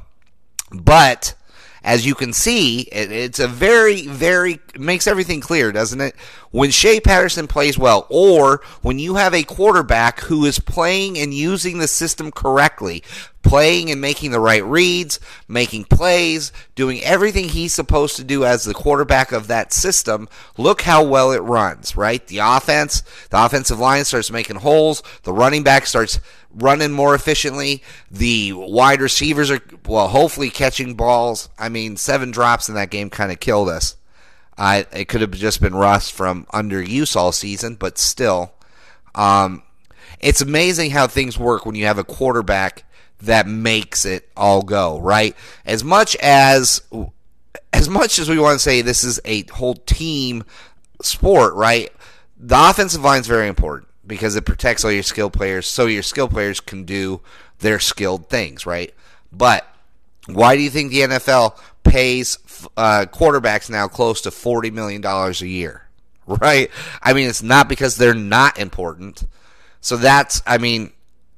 but 0.71 1.35
as 1.83 2.05
you 2.05 2.13
can 2.13 2.31
see, 2.31 2.81
it, 2.81 3.11
it's 3.11 3.39
a 3.39 3.47
very, 3.47 4.07
very 4.07 4.59
makes 4.77 5.07
everything 5.07 5.41
clear, 5.41 5.71
doesn't 5.71 5.99
it? 6.01 6.15
When 6.51 6.69
Shea 6.69 6.99
Patterson 6.99 7.47
plays 7.47 7.77
well, 7.77 8.05
or 8.09 8.61
when 8.81 8.99
you 8.99 9.15
have 9.15 9.33
a 9.33 9.43
quarterback 9.43 10.19
who 10.21 10.45
is 10.45 10.59
playing 10.59 11.17
and 11.17 11.33
using 11.33 11.79
the 11.79 11.87
system 11.87 12.31
correctly, 12.31 13.03
playing 13.41 13.89
and 13.89 13.99
making 13.99 14.31
the 14.31 14.39
right 14.39 14.63
reads, 14.63 15.19
making 15.47 15.85
plays, 15.85 16.51
doing 16.75 17.01
everything 17.01 17.49
he's 17.49 17.73
supposed 17.73 18.15
to 18.17 18.23
do 18.23 18.45
as 18.45 18.63
the 18.63 18.73
quarterback 18.73 19.31
of 19.31 19.47
that 19.47 19.73
system, 19.73 20.29
look 20.57 20.81
how 20.81 21.03
well 21.03 21.31
it 21.31 21.39
runs, 21.39 21.95
right? 21.95 22.25
The 22.27 22.39
offense, 22.39 23.01
the 23.29 23.43
offensive 23.43 23.79
line 23.79 24.05
starts 24.05 24.29
making 24.29 24.57
holes, 24.57 25.01
the 25.23 25.33
running 25.33 25.63
back 25.63 25.87
starts 25.87 26.19
running 26.53 26.91
more 26.91 27.15
efficiently. 27.15 27.83
The 28.09 28.53
wide 28.53 29.01
receivers 29.01 29.51
are, 29.51 29.61
well, 29.85 30.07
hopefully 30.07 30.49
catching 30.49 30.95
balls. 30.95 31.49
I 31.57 31.69
mean, 31.69 31.97
seven 31.97 32.31
drops 32.31 32.69
in 32.69 32.75
that 32.75 32.89
game 32.89 33.09
kind 33.09 33.31
of 33.31 33.39
killed 33.39 33.69
us. 33.69 33.95
Uh, 34.57 34.83
it 34.91 35.05
could 35.05 35.21
have 35.21 35.31
just 35.31 35.61
been 35.61 35.73
rust 35.75 36.13
from 36.13 36.45
underuse 36.53 37.15
all 37.15 37.31
season, 37.31 37.75
but 37.75 37.97
still. 37.97 38.53
Um, 39.15 39.63
it's 40.19 40.41
amazing 40.41 40.91
how 40.91 41.07
things 41.07 41.37
work 41.37 41.65
when 41.65 41.75
you 41.75 41.85
have 41.85 41.97
a 41.97 42.03
quarterback 42.03 42.83
that 43.21 43.47
makes 43.47 44.05
it 44.05 44.29
all 44.35 44.61
go, 44.61 44.99
right? 44.99 45.35
As 45.65 45.83
much 45.83 46.15
as 46.17 46.81
as 47.73 47.89
much 47.89 48.19
as 48.19 48.29
we 48.29 48.39
want 48.39 48.55
to 48.55 48.63
say 48.63 48.81
this 48.81 49.03
is 49.03 49.19
a 49.25 49.43
whole 49.43 49.75
team 49.75 50.43
sport, 51.01 51.53
right? 51.55 51.91
The 52.37 52.69
offensive 52.69 53.03
line 53.03 53.21
is 53.21 53.27
very 53.27 53.47
important 53.47 53.87
because 54.11 54.35
it 54.35 54.45
protects 54.45 54.83
all 54.83 54.91
your 54.91 55.03
skill 55.03 55.29
players 55.29 55.65
so 55.65 55.85
your 55.85 56.03
skill 56.03 56.27
players 56.27 56.59
can 56.59 56.83
do 56.83 57.21
their 57.59 57.79
skilled 57.79 58.27
things, 58.27 58.65
right? 58.65 58.93
But 59.31 59.65
why 60.25 60.57
do 60.57 60.61
you 60.61 60.69
think 60.69 60.91
the 60.91 60.99
NFL 60.99 61.57
pays 61.85 62.37
uh, 62.75 63.05
quarterbacks 63.09 63.69
now 63.69 63.87
close 63.87 64.19
to 64.21 64.29
forty 64.29 64.69
million 64.69 64.99
dollars 64.99 65.41
a 65.41 65.47
year, 65.47 65.87
right? 66.27 66.69
I 67.01 67.13
mean, 67.13 67.29
it's 67.29 67.41
not 67.41 67.69
because 67.69 67.95
they're 67.95 68.13
not 68.13 68.59
important. 68.59 69.23
So 69.79 69.95
that's, 69.95 70.41
I 70.45 70.57
mean, 70.57 70.91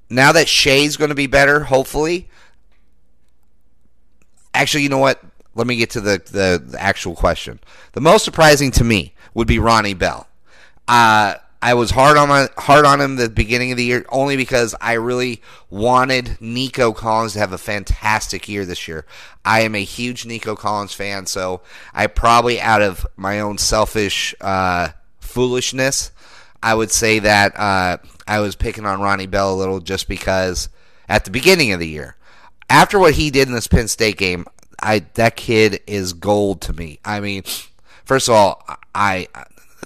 now 0.10 0.32
that 0.32 0.48
Shea's 0.48 0.98
going 0.98 1.10
to 1.10 1.16
be 1.16 1.28
better, 1.28 1.66
hopefully. 1.66 2.28
Actually, 4.56 4.82
you 4.82 4.90
know 4.90 4.98
what? 4.98 5.24
Let 5.54 5.68
me 5.68 5.76
get 5.76 5.92
to 5.92 6.02
the, 6.02 6.20
the, 6.26 6.64
the 6.66 6.82
actual 6.82 7.14
question. 7.14 7.60
The 7.92 8.02
most 8.02 8.26
surprising 8.26 8.72
to 8.72 8.84
me 8.84 9.14
would 9.36 9.48
be 9.48 9.60
Ronnie 9.60 9.94
Bell. 9.94 10.28
Uh, 10.88 11.36
I 11.64 11.76
was 11.76 11.92
hard 11.92 12.18
on 12.18 12.28
my, 12.28 12.50
hard 12.58 12.84
on 12.84 13.00
him 13.00 13.16
the 13.16 13.30
beginning 13.30 13.72
of 13.72 13.78
the 13.78 13.86
year 13.86 14.06
only 14.10 14.36
because 14.36 14.76
I 14.82 14.94
really 14.94 15.42
wanted 15.70 16.36
Nico 16.42 16.92
Collins 16.92 17.34
to 17.34 17.40
have 17.40 17.54
a 17.54 17.58
fantastic 17.58 18.50
year 18.50 18.66
this 18.66 18.86
year. 18.86 19.06
I 19.46 19.62
am 19.62 19.74
a 19.74 19.84
huge 19.86 20.26
Nico 20.26 20.58
Collins 20.58 20.92
fan, 20.92 21.26
so 21.26 21.62
I 21.94 22.08
probably 22.08 22.60
out 22.60 22.82
of 22.82 23.08
my 23.16 23.40
own 23.40 23.58
selfish 23.58 24.36
uh, 24.42 24.90
foolishness, 25.22 26.12
I 26.62 26.76
would 26.76 26.92
say 26.92 27.20
that 27.20 27.58
uh, 27.58 27.98
I 28.28 28.42
was 28.42 28.58
picking 28.58 28.86
on 28.86 29.00
Ronnie 29.00 29.26
Bell 29.26 29.54
a 29.54 29.56
little 29.56 29.80
just 29.80 30.10
because 30.10 30.68
at 31.08 31.24
the 31.24 31.32
beginning 31.32 31.72
of 31.72 31.80
the 31.80 31.88
year, 31.88 32.18
after 32.70 33.00
what 33.00 33.14
he 33.14 33.32
did 33.32 33.48
in 33.48 33.54
this 33.54 33.68
Penn 33.68 33.88
State 33.88 34.18
game, 34.18 34.46
I 34.82 35.06
that 35.14 35.38
kid 35.38 35.80
is 35.88 36.12
gold 36.12 36.60
to 36.64 36.74
me. 36.74 37.00
I 37.06 37.22
mean, 37.22 37.44
first 38.04 38.28
of 38.28 38.36
all, 38.36 38.62
I 38.94 39.30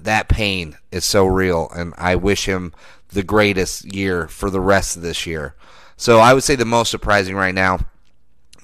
that 0.04 0.30
pain 0.30 0.78
is 0.92 1.06
so 1.06 1.26
real, 1.26 1.70
and 1.76 1.94
I 1.98 2.16
wish 2.16 2.46
him 2.48 2.74
the 3.10 3.24
greatest 3.24 3.86
year 3.94 4.28
for 4.28 4.50
the 4.50 4.60
rest 4.60 4.96
of 4.96 5.02
this 5.02 5.26
year. 5.26 5.56
So 5.96 6.20
I 6.20 6.34
would 6.34 6.44
say 6.44 6.56
the 6.56 6.66
most 6.66 6.92
surprising 6.92 7.36
right 7.36 7.56
now 7.56 7.80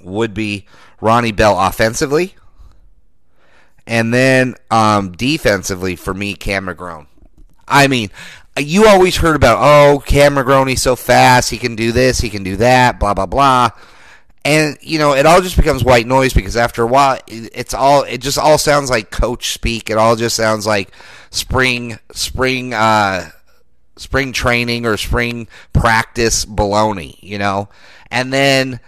would 0.02 0.34
be 0.34 0.66
Ronnie 1.02 1.32
Bell 1.32 1.60
offensively, 1.60 2.36
and 3.88 4.14
then 4.14 4.56
um, 4.72 5.12
defensively 5.12 5.96
for 5.96 6.14
me, 6.14 6.36
Cam 6.36 6.68
McGrone. 6.68 7.08
I 7.68 7.88
mean, 7.88 8.10
you 8.58 8.88
always 8.88 9.18
heard 9.18 9.36
about 9.36 9.58
oh 9.62 10.00
Cam 10.06 10.36
McGrone, 10.36 10.70
he's 10.70 10.82
so 10.82 10.96
fast, 10.96 11.50
he 11.50 11.58
can 11.58 11.76
do 11.76 11.92
this, 11.92 12.20
he 12.20 12.30
can 12.30 12.44
do 12.44 12.56
that, 12.58 13.00
blah 13.00 13.14
blah 13.14 13.26
blah. 13.26 13.70
And 14.46 14.78
you 14.82 15.00
know, 15.00 15.14
it 15.14 15.26
all 15.26 15.42
just 15.42 15.56
becomes 15.56 15.84
white 15.84 16.06
noise 16.06 16.34
because 16.34 16.58
after 16.58 16.84
a 16.84 16.88
while, 16.88 17.20
it's 17.28 17.74
all 17.74 18.04
it 18.04 18.20
just 18.20 18.38
all 18.38 18.58
sounds 18.58 18.90
like 18.90 19.10
coach 19.10 19.54
speak. 19.54 19.90
It 19.90 19.98
all 19.98 20.16
just 20.16 20.36
sounds 20.36 20.66
like 20.66 20.92
spring 21.30 21.98
spring 22.12 22.74
uh, 22.74 23.32
spring 23.96 24.34
training 24.34 24.86
or 24.86 24.98
spring 24.98 25.48
practice 25.72 26.46
baloney, 26.46 27.18
you 27.22 27.38
know. 27.38 27.70
And 28.12 28.34
then 28.34 28.80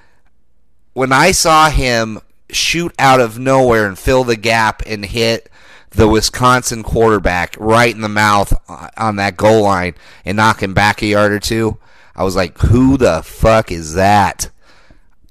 when 0.94 1.12
I 1.12 1.32
saw 1.32 1.70
him 1.70 2.20
shoot 2.50 2.94
out 3.00 3.20
of 3.20 3.40
nowhere 3.40 3.88
and 3.88 3.98
fill 3.98 4.24
the 4.24 4.36
gap 4.36 4.84
and 4.86 5.06
hit 5.06 5.50
the 5.90 6.08
Wisconsin 6.08 6.84
quarterback 6.84 7.56
right 7.60 7.94
in 7.94 8.02
the 8.02 8.10
mouth 8.10 8.54
on 8.98 9.16
that 9.16 9.38
goal 9.38 9.64
line 9.64 9.96
and 10.26 10.38
knock 10.38 10.62
him 10.62 10.74
back 10.74 11.02
a 11.02 11.08
yard 11.08 11.32
or 11.32 11.40
two, 11.40 11.78
I 12.16 12.24
was 12.24 12.36
like, 12.36 12.58
who 12.60 12.98
the 12.98 13.24
fuck 13.24 13.72
is 13.72 13.94
that? 13.94 14.50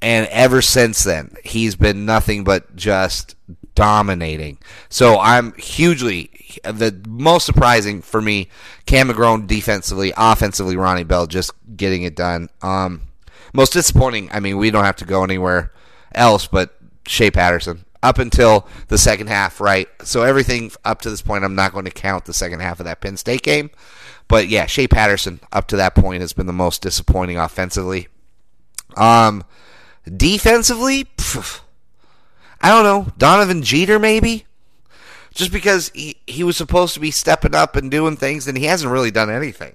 And 0.05 0.27
ever 0.27 0.61
since 0.61 1.03
then, 1.03 1.35
he's 1.43 1.77
been 1.77 2.05
nothing 2.05 2.45
but 2.45 2.77
just 2.77 3.37
dominating. 3.75 4.59
So 4.91 5.19
I'm 5.19 5.55
hugely 5.55 6.31
the 6.63 6.95
most 7.09 7.47
surprising 7.47 8.03
for 8.03 8.21
me, 8.21 8.51
Cam 8.85 9.09
McGrone 9.09 9.47
defensively, 9.47 10.13
offensively, 10.15 10.77
Ronnie 10.77 11.05
Bell 11.05 11.27
just 11.27 11.53
getting 11.75 12.03
it 12.03 12.15
done. 12.15 12.51
Um, 12.61 13.01
most 13.55 13.73
disappointing. 13.73 14.29
I 14.31 14.41
mean, 14.41 14.59
we 14.59 14.71
don't 14.71 14.85
have 14.85 14.97
to 14.97 15.07
go 15.07 15.25
anywhere 15.25 15.73
else, 16.15 16.47
but 16.47 16.77
Shea 17.07 17.31
Patterson 17.31 17.87
up 18.03 18.19
until 18.19 18.69
the 18.89 18.99
second 18.99 19.29
half, 19.29 19.59
right? 19.59 19.89
So 20.03 20.23
everything 20.23 20.71
up 20.85 21.01
to 21.01 21.11
this 21.11 21.23
point, 21.23 21.45
I'm 21.45 21.55
not 21.55 21.73
going 21.73 21.87
to 21.87 21.91
count 21.91 22.27
the 22.27 22.35
second 22.35 22.61
half 22.61 22.79
of 22.79 22.85
that 22.85 23.01
Penn 23.01 23.17
State 23.17 23.43
game. 23.43 23.71
But 24.29 24.49
yeah, 24.49 24.67
Shea 24.67 24.87
Patterson 24.87 25.41
up 25.51 25.67
to 25.69 25.77
that 25.77 25.95
point 25.95 26.21
has 26.21 26.35
been 26.35 26.47
the 26.47 26.53
most 26.53 26.83
disappointing 26.83 27.39
offensively. 27.39 28.09
Um, 28.99 29.45
Defensively, 30.05 31.05
pff, 31.17 31.61
I 32.61 32.69
don't 32.71 32.85
know. 32.85 33.13
Donovan 33.19 33.63
Jeter, 33.63 33.99
maybe? 33.99 34.47
Just 35.33 35.53
because 35.53 35.91
he, 35.95 36.17
he 36.27 36.45
was 36.45 36.57
supposed 36.57 36.95
to 36.95 37.01
be 37.01 37.11
stepping 37.11 37.55
up 37.55 37.77
and 37.77 37.91
doing 37.91 38.17
things, 38.17 38.47
and 38.47 38.57
he 38.57 38.65
hasn't 38.65 38.93
really 38.93 39.11
done 39.11 39.31
anything. 39.31 39.75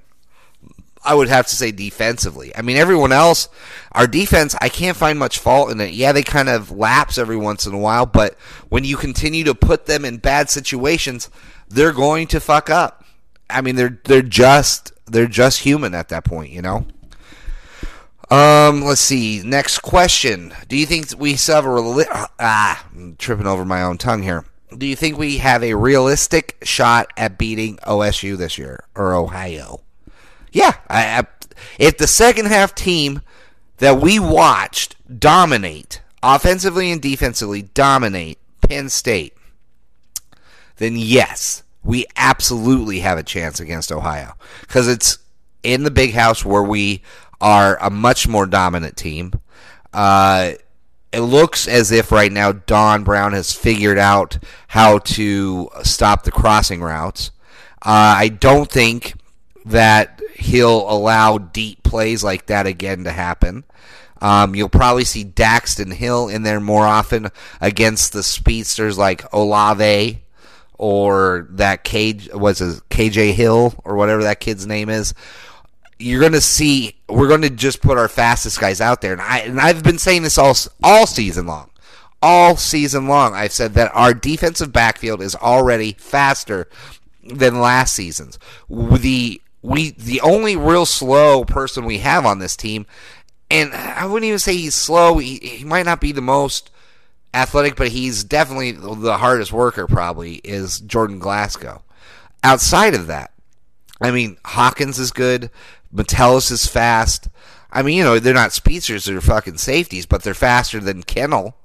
I 1.03 1.15
would 1.15 1.29
have 1.29 1.47
to 1.47 1.55
say 1.55 1.71
defensively. 1.71 2.55
I 2.55 2.61
mean, 2.61 2.77
everyone 2.77 3.11
else, 3.11 3.47
our 3.93 4.05
defense, 4.05 4.55
I 4.59 4.69
can't 4.69 4.97
find 4.97 5.17
much 5.17 5.39
fault 5.39 5.71
in 5.71 5.79
it. 5.79 5.93
Yeah, 5.93 6.11
they 6.11 6.23
kind 6.23 6.49
of 6.49 6.71
lapse 6.71 7.17
every 7.17 7.37
once 7.37 7.65
in 7.65 7.73
a 7.73 7.77
while, 7.77 8.05
but 8.05 8.37
when 8.67 8.83
you 8.83 8.97
continue 8.97 9.43
to 9.45 9.55
put 9.55 9.85
them 9.85 10.03
in 10.03 10.17
bad 10.17 10.49
situations, 10.49 11.29
they're 11.69 11.93
going 11.93 12.27
to 12.27 12.39
fuck 12.39 12.69
up. 12.69 13.05
I 13.49 13.61
mean, 13.61 13.75
they're 13.75 13.99
they're 14.03 14.21
just 14.21 14.91
they're 15.05 15.27
just 15.27 15.59
human 15.59 15.95
at 15.95 16.09
that 16.09 16.25
point, 16.25 16.51
you 16.51 16.61
know. 16.61 16.85
Um, 18.29 18.83
let's 18.83 19.01
see. 19.01 19.41
Next 19.43 19.79
question. 19.79 20.53
Do 20.67 20.77
you 20.77 20.85
think 20.85 21.07
we 21.17 21.33
have 21.33 21.65
a 21.65 22.05
ah? 22.39 22.87
I'm 22.93 23.15
tripping 23.15 23.47
over 23.47 23.65
my 23.65 23.81
own 23.81 23.97
tongue 23.97 24.21
here. 24.21 24.45
Do 24.77 24.85
you 24.85 24.95
think 24.95 25.17
we 25.17 25.37
have 25.37 25.63
a 25.63 25.73
realistic 25.73 26.57
shot 26.61 27.11
at 27.17 27.39
beating 27.39 27.77
OSU 27.77 28.37
this 28.37 28.57
year 28.57 28.83
or 28.95 29.15
Ohio? 29.15 29.81
Yeah. 30.51 30.73
I, 30.87 31.19
I, 31.19 31.27
if 31.79 31.97
the 31.97 32.05
second 32.05 32.47
half 32.47 32.75
team 32.75 33.21
that 33.77 33.99
we 33.99 34.19
watched 34.19 34.95
dominate 35.19 36.01
offensively 36.21 36.91
and 36.91 37.01
defensively, 37.01 37.63
dominate 37.63 38.37
Penn 38.61 38.89
State, 38.89 39.33
then 40.77 40.95
yes, 40.95 41.63
we 41.83 42.05
absolutely 42.15 42.99
have 42.99 43.17
a 43.17 43.23
chance 43.23 43.59
against 43.59 43.91
Ohio 43.91 44.33
because 44.61 44.87
it's 44.87 45.17
in 45.63 45.83
the 45.83 45.91
big 45.91 46.13
house 46.13 46.45
where 46.45 46.63
we 46.63 47.01
are 47.41 47.77
a 47.81 47.89
much 47.89 48.27
more 48.27 48.45
dominant 48.45 48.97
team. 48.97 49.33
Uh, 49.93 50.53
it 51.11 51.21
looks 51.21 51.67
as 51.67 51.91
if 51.91 52.11
right 52.11 52.31
now 52.31 52.51
Don 52.51 53.03
Brown 53.03 53.33
has 53.33 53.51
figured 53.51 53.97
out 53.97 54.37
how 54.67 54.99
to 54.99 55.69
stop 55.83 56.23
the 56.23 56.31
crossing 56.31 56.81
routes. 56.81 57.31
Uh, 57.81 58.15
I 58.17 58.27
don't 58.27 58.69
think 58.69 59.15
that 59.65 60.21
he'll 60.35 60.89
allow 60.89 61.37
deep 61.37 61.83
plays 61.83 62.23
like 62.23 62.47
that 62.47 62.67
again 62.67 63.05
to 63.05 63.11
happen. 63.11 63.63
Um, 64.21 64.53
you'll 64.53 64.69
probably 64.69 65.05
see 65.05 65.23
Daxton 65.23 65.93
Hill 65.93 66.27
in 66.27 66.43
there 66.43 66.59
more 66.59 66.85
often 66.85 67.29
against 67.61 68.11
the 68.11 68.23
speedsters 68.23 68.97
like 68.97 69.31
Olave 69.33 70.21
or 70.77 71.47
that 71.51 71.83
Cage 71.83 72.29
was 72.33 72.59
KJ 72.89 73.33
Hill 73.33 73.73
or 73.85 73.95
whatever 73.95 74.23
that 74.23 74.39
kid's 74.39 74.67
name 74.67 74.89
is 74.89 75.13
you're 75.99 76.21
going 76.21 76.31
to 76.31 76.41
see 76.41 76.95
we're 77.09 77.27
going 77.27 77.41
to 77.41 77.49
just 77.49 77.81
put 77.81 77.97
our 77.97 78.07
fastest 78.07 78.59
guys 78.59 78.81
out 78.81 79.01
there, 79.01 79.13
and 79.13 79.21
I 79.21 79.39
and 79.39 79.59
I've 79.59 79.83
been 79.83 79.97
saying 79.97 80.23
this 80.23 80.37
all 80.37 80.55
all 80.81 81.05
season 81.05 81.45
long, 81.45 81.69
all 82.21 82.55
season 82.55 83.07
long. 83.07 83.33
I've 83.33 83.51
said 83.51 83.73
that 83.73 83.91
our 83.93 84.13
defensive 84.13 84.71
backfield 84.71 85.21
is 85.21 85.35
already 85.35 85.93
faster 85.93 86.67
than 87.23 87.59
last 87.59 87.93
season's. 87.93 88.39
The 88.69 89.41
we 89.61 89.91
the 89.91 90.21
only 90.21 90.55
real 90.55 90.85
slow 90.85 91.43
person 91.43 91.85
we 91.85 91.99
have 91.99 92.25
on 92.25 92.39
this 92.39 92.55
team, 92.55 92.85
and 93.51 93.73
I 93.73 94.05
wouldn't 94.05 94.27
even 94.27 94.39
say 94.39 94.55
he's 94.55 94.75
slow. 94.75 95.17
He, 95.17 95.37
he 95.37 95.65
might 95.65 95.85
not 95.85 96.01
be 96.01 96.13
the 96.13 96.21
most 96.21 96.71
athletic, 97.33 97.75
but 97.75 97.89
he's 97.89 98.23
definitely 98.23 98.71
the 98.71 99.17
hardest 99.17 99.51
worker. 99.51 99.85
Probably 99.85 100.35
is 100.43 100.79
Jordan 100.79 101.19
Glasgow. 101.19 101.83
Outside 102.41 102.93
of 102.93 103.07
that, 103.07 103.33
I 103.99 104.11
mean 104.11 104.37
Hawkins 104.45 104.97
is 104.97 105.11
good. 105.11 105.51
Metellus 105.91 106.51
is 106.51 106.67
fast. 106.67 107.27
I 107.71 107.81
mean, 107.83 107.97
you 107.97 108.03
know, 108.03 108.19
they're 108.19 108.33
not 108.33 108.53
speedsters, 108.53 109.05
they're 109.05 109.21
fucking 109.21 109.57
safeties, 109.57 110.05
but 110.05 110.23
they're 110.23 110.33
faster 110.33 110.79
than 110.79 111.03
Kinnel. 111.03 111.55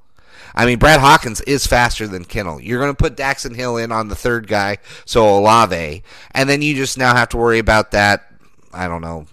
I 0.54 0.66
mean, 0.66 0.78
Brad 0.78 1.00
Hawkins 1.00 1.40
is 1.42 1.66
faster 1.66 2.06
than 2.06 2.24
Kinnel. 2.24 2.60
You're 2.60 2.78
going 2.78 2.94
to 2.94 3.02
put 3.02 3.16
Daxton 3.16 3.56
Hill 3.56 3.76
in 3.76 3.90
on 3.90 4.08
the 4.08 4.14
third 4.14 4.46
guy, 4.46 4.78
so 5.04 5.26
Olave, 5.38 6.02
and 6.32 6.48
then 6.48 6.62
you 6.62 6.74
just 6.74 6.96
now 6.96 7.14
have 7.14 7.30
to 7.30 7.36
worry 7.36 7.58
about 7.58 7.90
that. 7.90 8.30
I 8.72 8.86
don't 8.86 9.02
know, 9.02 9.26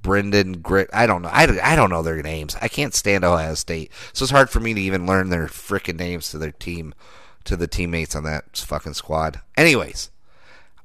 Brendan 0.00 0.60
Grit. 0.60 0.88
I 0.92 1.06
don't 1.06 1.22
know. 1.22 1.28
I, 1.28 1.44
I 1.62 1.76
don't 1.76 1.90
know 1.90 2.02
their 2.02 2.22
names. 2.22 2.56
I 2.62 2.68
can't 2.68 2.94
stand 2.94 3.24
Ohio 3.24 3.54
State, 3.54 3.92
so 4.12 4.22
it's 4.22 4.32
hard 4.32 4.48
for 4.48 4.60
me 4.60 4.72
to 4.72 4.80
even 4.80 5.06
learn 5.06 5.28
their 5.28 5.48
freaking 5.48 5.98
names 5.98 6.30
to 6.30 6.38
their 6.38 6.52
team, 6.52 6.94
to 7.44 7.56
the 7.56 7.66
teammates 7.66 8.16
on 8.16 8.24
that 8.24 8.56
fucking 8.56 8.94
squad. 8.94 9.40
Anyways, 9.56 10.10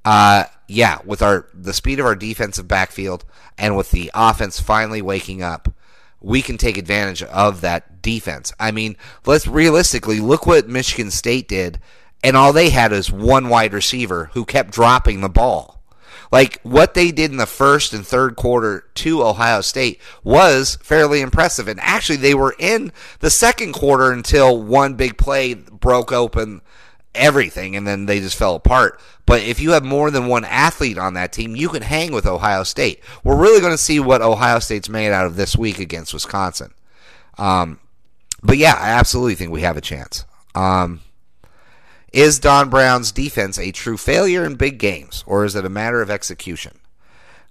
uh, 0.05 0.45
yeah, 0.67 0.99
with 1.05 1.21
our 1.21 1.47
the 1.53 1.73
speed 1.73 1.99
of 1.99 2.05
our 2.05 2.15
defensive 2.15 2.67
backfield 2.67 3.25
and 3.57 3.77
with 3.77 3.91
the 3.91 4.11
offense 4.13 4.59
finally 4.59 5.01
waking 5.01 5.41
up, 5.41 5.69
we 6.19 6.41
can 6.41 6.57
take 6.57 6.77
advantage 6.77 7.23
of 7.23 7.61
that 7.61 8.01
defense. 8.01 8.53
I 8.59 8.71
mean, 8.71 8.95
let's 9.25 9.47
realistically 9.47 10.19
look 10.19 10.45
what 10.45 10.67
Michigan 10.67 11.11
State 11.11 11.47
did, 11.47 11.79
and 12.23 12.35
all 12.35 12.53
they 12.53 12.69
had 12.69 12.91
is 12.91 13.11
one 13.11 13.49
wide 13.49 13.73
receiver 13.73 14.31
who 14.33 14.45
kept 14.45 14.71
dropping 14.71 15.21
the 15.21 15.29
ball. 15.29 15.81
Like 16.31 16.59
what 16.63 16.95
they 16.95 17.11
did 17.11 17.29
in 17.29 17.37
the 17.37 17.45
first 17.45 17.93
and 17.93 18.05
third 18.05 18.35
quarter 18.35 18.85
to 18.95 19.21
Ohio 19.21 19.61
State 19.61 20.01
was 20.23 20.79
fairly 20.81 21.21
impressive. 21.21 21.67
And 21.67 21.79
actually, 21.79 22.15
they 22.15 22.33
were 22.33 22.55
in 22.57 22.91
the 23.19 23.29
second 23.29 23.73
quarter 23.73 24.11
until 24.11 24.59
one 24.59 24.95
big 24.95 25.15
play 25.15 25.53
broke 25.53 26.11
open 26.11 26.61
everything 27.15 27.75
and 27.75 27.85
then 27.87 28.05
they 28.05 28.19
just 28.19 28.37
fell 28.37 28.55
apart. 28.55 28.99
But 29.25 29.41
if 29.41 29.59
you 29.59 29.71
have 29.71 29.83
more 29.83 30.11
than 30.11 30.27
one 30.27 30.45
athlete 30.45 30.97
on 30.97 31.13
that 31.13 31.31
team, 31.31 31.55
you 31.55 31.69
can 31.69 31.81
hang 31.81 32.11
with 32.11 32.25
Ohio 32.25 32.63
State. 32.63 33.01
We're 33.23 33.39
really 33.39 33.61
going 33.61 33.73
to 33.73 33.77
see 33.77 33.99
what 33.99 34.21
Ohio 34.21 34.59
State's 34.59 34.89
made 34.89 35.11
out 35.11 35.25
of 35.25 35.35
this 35.35 35.55
week 35.55 35.79
against 35.79 36.13
Wisconsin. 36.13 36.73
Um, 37.37 37.79
but 38.41 38.57
yeah, 38.57 38.75
I 38.77 38.89
absolutely 38.89 39.35
think 39.35 39.51
we 39.51 39.61
have 39.61 39.77
a 39.77 39.81
chance. 39.81 40.25
Um, 40.55 41.01
is 42.11 42.37
Don 42.39 42.69
Brown's 42.69 43.11
defense 43.11 43.57
a 43.57 43.71
true 43.71 43.97
failure 43.97 44.45
in 44.45 44.55
big 44.55 44.77
games, 44.77 45.23
or 45.25 45.45
is 45.45 45.55
it 45.55 45.65
a 45.65 45.69
matter 45.69 46.01
of 46.01 46.11
execution? 46.11 46.79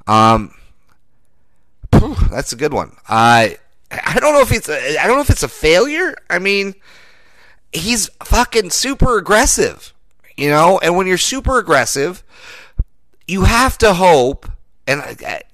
Um, 0.06 0.54
that's 2.30 2.52
a 2.52 2.56
good 2.56 2.72
one. 2.72 2.96
I 3.08 3.58
I 3.90 4.18
don't 4.20 4.34
know 4.34 4.40
if 4.40 4.52
it's 4.52 4.68
a, 4.68 4.98
I 4.98 5.06
don't 5.06 5.16
know 5.16 5.22
if 5.22 5.30
it's 5.30 5.42
a 5.42 5.48
failure. 5.48 6.14
I 6.30 6.38
mean, 6.38 6.74
he's 7.72 8.08
fucking 8.24 8.70
super 8.70 9.18
aggressive, 9.18 9.92
you 10.36 10.48
know. 10.50 10.78
And 10.78 10.96
when 10.96 11.06
you're 11.06 11.18
super 11.18 11.58
aggressive, 11.58 12.22
you 13.26 13.42
have 13.42 13.78
to 13.78 13.94
hope. 13.94 14.48
And 14.84 15.00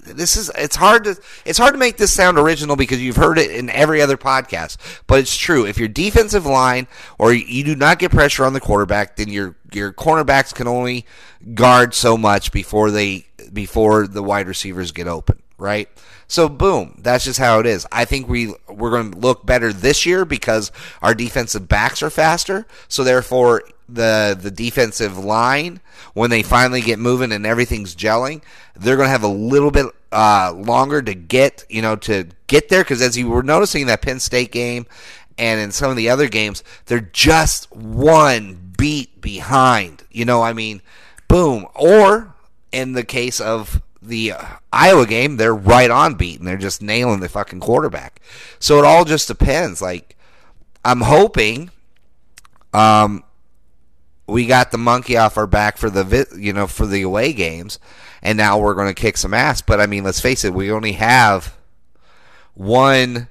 this 0.00 0.36
is 0.36 0.50
it's 0.56 0.76
hard 0.76 1.04
to 1.04 1.20
it's 1.44 1.58
hard 1.58 1.74
to 1.74 1.78
make 1.78 1.98
this 1.98 2.12
sound 2.12 2.38
original 2.38 2.76
because 2.76 3.00
you've 3.00 3.16
heard 3.16 3.38
it 3.38 3.50
in 3.50 3.68
every 3.68 4.00
other 4.00 4.16
podcast, 4.16 4.78
but 5.06 5.20
it's 5.20 5.36
true. 5.36 5.66
If 5.66 5.78
your 5.78 5.88
defensive 5.88 6.46
line 6.46 6.86
or 7.18 7.34
you 7.34 7.62
do 7.62 7.76
not 7.76 7.98
get 7.98 8.10
pressure 8.10 8.44
on 8.44 8.54
the 8.54 8.60
quarterback, 8.60 9.16
then 9.16 9.28
your 9.28 9.56
your 9.72 9.92
cornerbacks 9.92 10.54
can 10.54 10.66
only 10.66 11.04
guard 11.54 11.94
so 11.94 12.16
much 12.16 12.52
before 12.52 12.90
they 12.90 13.26
before 13.52 14.06
the 14.06 14.22
wide 14.22 14.48
receivers 14.48 14.92
get 14.92 15.06
open, 15.06 15.42
right? 15.58 15.88
So 16.28 16.48
boom, 16.48 17.00
that's 17.02 17.24
just 17.24 17.38
how 17.38 17.58
it 17.58 17.66
is. 17.66 17.86
I 17.90 18.04
think 18.04 18.28
we 18.28 18.54
we're 18.68 18.90
going 18.90 19.12
to 19.12 19.18
look 19.18 19.44
better 19.44 19.72
this 19.72 20.06
year 20.06 20.24
because 20.24 20.72
our 21.02 21.14
defensive 21.14 21.68
backs 21.68 22.02
are 22.02 22.10
faster. 22.10 22.66
So 22.86 23.04
therefore, 23.04 23.62
the 23.88 24.38
the 24.40 24.50
defensive 24.50 25.18
line 25.18 25.80
when 26.14 26.30
they 26.30 26.42
finally 26.42 26.80
get 26.80 26.98
moving 26.98 27.32
and 27.32 27.46
everything's 27.46 27.94
gelling, 27.94 28.42
they're 28.76 28.96
going 28.96 29.06
to 29.06 29.12
have 29.12 29.22
a 29.22 29.28
little 29.28 29.70
bit 29.70 29.86
uh, 30.12 30.52
longer 30.54 31.02
to 31.02 31.14
get 31.14 31.64
you 31.68 31.82
know 31.82 31.96
to 31.96 32.28
get 32.46 32.68
there 32.68 32.82
because 32.82 33.02
as 33.02 33.16
you 33.16 33.28
were 33.28 33.42
noticing 33.42 33.82
in 33.82 33.86
that 33.88 34.02
Penn 34.02 34.20
State 34.20 34.52
game 34.52 34.86
and 35.38 35.60
in 35.60 35.72
some 35.72 35.90
of 35.90 35.96
the 35.96 36.10
other 36.10 36.28
games, 36.28 36.62
they're 36.86 37.00
just 37.12 37.70
one 37.72 38.74
beat 38.76 39.20
behind. 39.20 40.02
You 40.10 40.24
know, 40.24 40.42
I 40.42 40.52
mean, 40.52 40.82
boom. 41.28 41.66
Or 41.74 42.34
in 42.72 42.92
the 42.92 43.04
case 43.04 43.40
of 43.40 43.80
the 44.08 44.34
Iowa 44.72 45.06
game, 45.06 45.36
they're 45.36 45.54
right 45.54 45.90
on 45.90 46.14
beat 46.14 46.38
and 46.38 46.48
they're 46.48 46.56
just 46.56 46.82
nailing 46.82 47.20
the 47.20 47.28
fucking 47.28 47.60
quarterback. 47.60 48.20
So 48.58 48.78
it 48.78 48.84
all 48.84 49.04
just 49.04 49.28
depends. 49.28 49.80
Like, 49.80 50.16
I'm 50.84 51.02
hoping, 51.02 51.70
um, 52.72 53.24
we 54.26 54.46
got 54.46 54.70
the 54.70 54.78
monkey 54.78 55.16
off 55.16 55.36
our 55.36 55.46
back 55.46 55.78
for 55.78 55.90
the 55.90 56.26
you 56.36 56.52
know 56.52 56.66
for 56.66 56.86
the 56.86 57.02
away 57.02 57.32
games, 57.32 57.78
and 58.22 58.36
now 58.36 58.58
we're 58.58 58.74
going 58.74 58.94
to 58.94 59.00
kick 59.00 59.16
some 59.16 59.34
ass. 59.34 59.62
But 59.62 59.80
I 59.80 59.86
mean, 59.86 60.04
let's 60.04 60.20
face 60.20 60.44
it, 60.44 60.54
we 60.54 60.70
only 60.70 60.92
have 60.92 61.56
one. 62.54 63.28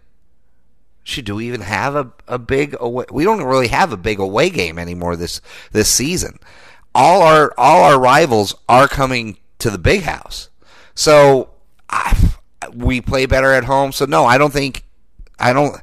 Should 1.03 1.25
do 1.25 1.35
we 1.35 1.47
even 1.47 1.61
have 1.61 1.95
a, 1.95 2.11
a 2.27 2.37
big 2.37 2.75
away? 2.79 3.05
We 3.11 3.23
don't 3.23 3.43
really 3.43 3.69
have 3.69 3.93
a 3.93 3.97
big 3.97 4.19
away 4.19 4.49
game 4.49 4.77
anymore 4.77 5.15
this 5.15 5.39
this 5.71 5.89
season. 5.89 6.39
All 6.93 7.21
our 7.21 7.53
all 7.57 7.83
our 7.83 7.99
rivals 7.99 8.55
are 8.67 8.87
coming 8.87 9.37
to 9.59 9.69
the 9.69 9.77
big 9.77 10.01
house. 10.01 10.49
So 10.97 11.51
I, 11.89 12.17
we 12.73 13.01
play 13.01 13.27
better 13.27 13.53
at 13.53 13.65
home. 13.65 13.91
So 13.91 14.05
no, 14.05 14.25
I 14.25 14.39
don't 14.39 14.51
think 14.51 14.83
I 15.39 15.53
don't 15.53 15.79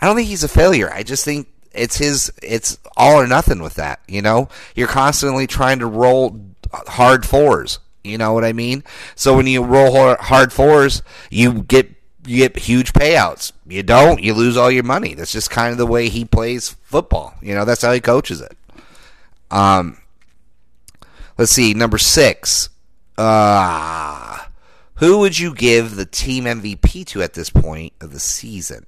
I 0.00 0.06
don't 0.06 0.16
think 0.16 0.28
he's 0.28 0.42
a 0.42 0.48
failure. 0.48 0.90
I 0.90 1.02
just 1.02 1.22
think 1.24 1.48
it's 1.72 1.98
his 1.98 2.32
it's 2.42 2.78
all 2.96 3.20
or 3.20 3.26
nothing 3.26 3.62
with 3.62 3.74
that, 3.74 4.00
you 4.08 4.22
know? 4.22 4.48
You're 4.74 4.88
constantly 4.88 5.46
trying 5.46 5.80
to 5.80 5.86
roll 5.86 6.40
hard 6.72 7.26
fours. 7.26 7.78
You 8.02 8.16
know 8.16 8.32
what 8.32 8.44
I 8.44 8.54
mean? 8.54 8.84
So 9.14 9.36
when 9.36 9.46
you 9.46 9.62
roll 9.62 10.16
hard 10.16 10.50
fours, 10.50 11.02
you 11.30 11.62
get 11.62 11.90
you 12.26 12.38
get 12.38 12.56
huge 12.56 12.94
payouts. 12.94 13.52
You 13.66 13.82
don't, 13.82 14.22
you 14.22 14.32
lose 14.32 14.56
all 14.56 14.70
your 14.70 14.82
money. 14.82 15.12
That's 15.12 15.32
just 15.32 15.50
kind 15.50 15.72
of 15.72 15.78
the 15.78 15.86
way 15.86 16.08
he 16.08 16.24
plays 16.24 16.70
football. 16.84 17.34
You 17.42 17.54
know, 17.54 17.66
that's 17.66 17.82
how 17.82 17.92
he 17.92 18.00
coaches 18.00 18.40
it. 18.40 18.56
Um, 19.50 19.98
let's 21.36 21.52
see, 21.52 21.74
number 21.74 21.98
six. 21.98 22.70
Uh, 23.18 24.38
who 24.96 25.18
would 25.18 25.38
you 25.38 25.54
give 25.54 25.96
the 25.96 26.06
team 26.06 26.44
MVP 26.44 27.06
to 27.08 27.22
at 27.22 27.34
this 27.34 27.50
point 27.50 27.92
of 28.00 28.12
the 28.12 28.20
season? 28.20 28.86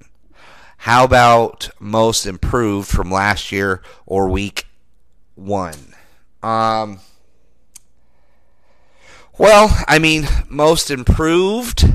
How 0.77 1.03
about 1.03 1.69
most 1.79 2.25
improved 2.25 2.87
from 2.87 3.11
last 3.11 3.51
year 3.51 3.81
or 4.05 4.29
week 4.29 4.67
one? 5.35 5.93
Um, 6.43 6.99
well, 9.37 9.83
I 9.87 9.99
mean, 9.99 10.27
most 10.49 10.91
improved. 10.91 11.85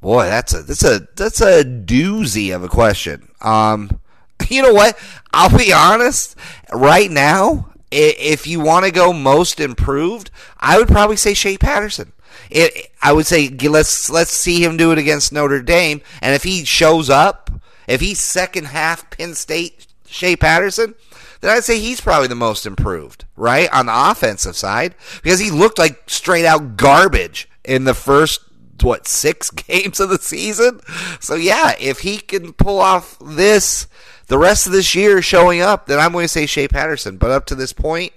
Boy, 0.00 0.26
that's 0.26 0.54
a 0.54 0.62
that's 0.62 0.84
a 0.84 1.06
that's 1.16 1.40
a 1.40 1.64
doozy 1.64 2.54
of 2.54 2.62
a 2.62 2.68
question. 2.68 3.28
Um, 3.40 4.00
you 4.48 4.62
know 4.62 4.74
what? 4.74 4.98
I'll 5.32 5.56
be 5.56 5.72
honest. 5.72 6.36
Right 6.72 7.10
now, 7.10 7.70
if 7.90 8.46
you 8.46 8.60
want 8.60 8.84
to 8.84 8.90
go 8.90 9.12
most 9.12 9.60
improved, 9.60 10.30
I 10.58 10.78
would 10.78 10.88
probably 10.88 11.16
say 11.16 11.34
Shea 11.34 11.58
Patterson. 11.58 12.12
It, 12.50 12.90
I 13.02 13.12
would 13.12 13.26
say 13.26 13.48
let's 13.48 14.10
let's 14.10 14.32
see 14.32 14.64
him 14.64 14.76
do 14.76 14.92
it 14.92 14.98
against 14.98 15.32
Notre 15.32 15.62
Dame, 15.62 16.00
and 16.22 16.34
if 16.34 16.42
he 16.42 16.64
shows 16.64 17.10
up, 17.10 17.50
if 17.86 18.00
he's 18.00 18.20
second 18.20 18.66
half 18.66 19.10
Penn 19.10 19.34
State 19.34 19.86
Shea 20.06 20.36
Patterson, 20.36 20.94
then 21.40 21.50
I'd 21.50 21.64
say 21.64 21.78
he's 21.78 22.00
probably 22.00 22.28
the 22.28 22.34
most 22.34 22.66
improved, 22.66 23.24
right, 23.36 23.72
on 23.72 23.86
the 23.86 24.10
offensive 24.10 24.56
side, 24.56 24.94
because 25.22 25.38
he 25.38 25.50
looked 25.50 25.78
like 25.78 26.02
straight 26.08 26.44
out 26.44 26.76
garbage 26.76 27.48
in 27.64 27.84
the 27.84 27.94
first 27.94 28.40
what 28.82 29.06
six 29.06 29.50
games 29.50 30.00
of 30.00 30.10
the 30.10 30.18
season. 30.18 30.80
So 31.20 31.34
yeah, 31.34 31.74
if 31.78 32.00
he 32.00 32.18
can 32.18 32.52
pull 32.52 32.80
off 32.80 33.18
this 33.20 33.86
the 34.26 34.38
rest 34.38 34.66
of 34.66 34.72
this 34.72 34.94
year 34.94 35.22
showing 35.22 35.60
up, 35.60 35.86
then 35.86 35.98
I'm 35.98 36.12
going 36.12 36.24
to 36.24 36.28
say 36.28 36.46
Shea 36.46 36.68
Patterson. 36.68 37.16
But 37.16 37.30
up 37.30 37.46
to 37.46 37.54
this 37.54 37.72
point, 37.72 38.12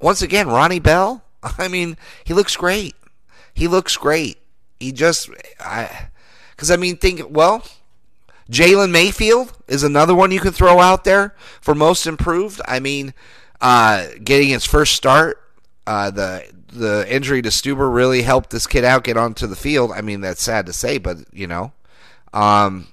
once 0.00 0.22
again, 0.22 0.48
Ronnie 0.48 0.78
Bell. 0.78 1.24
I 1.58 1.68
mean, 1.68 1.96
he 2.24 2.34
looks 2.34 2.56
great. 2.56 2.94
He 3.58 3.66
looks 3.66 3.96
great. 3.96 4.38
He 4.78 4.92
just, 4.92 5.28
I, 5.58 6.10
because 6.50 6.70
I 6.70 6.76
mean, 6.76 6.96
think 6.96 7.22
well. 7.28 7.64
Jalen 8.48 8.90
Mayfield 8.92 9.52
is 9.66 9.82
another 9.82 10.14
one 10.14 10.30
you 10.30 10.40
can 10.40 10.52
throw 10.52 10.78
out 10.78 11.04
there 11.04 11.34
for 11.60 11.74
most 11.74 12.06
improved. 12.06 12.62
I 12.66 12.80
mean, 12.80 13.12
uh, 13.60 14.06
getting 14.24 14.48
his 14.48 14.64
first 14.64 14.94
start, 14.94 15.42
uh, 15.86 16.10
the 16.10 16.50
the 16.72 17.04
injury 17.12 17.42
to 17.42 17.48
Stueber 17.50 17.92
really 17.92 18.22
helped 18.22 18.50
this 18.50 18.66
kid 18.66 18.84
out 18.84 19.04
get 19.04 19.16
onto 19.18 19.46
the 19.46 19.56
field. 19.56 19.90
I 19.92 20.00
mean, 20.00 20.22
that's 20.22 20.42
sad 20.42 20.64
to 20.66 20.72
say, 20.72 20.96
but 20.96 21.18
you 21.30 21.46
know, 21.46 21.72
um, 22.32 22.86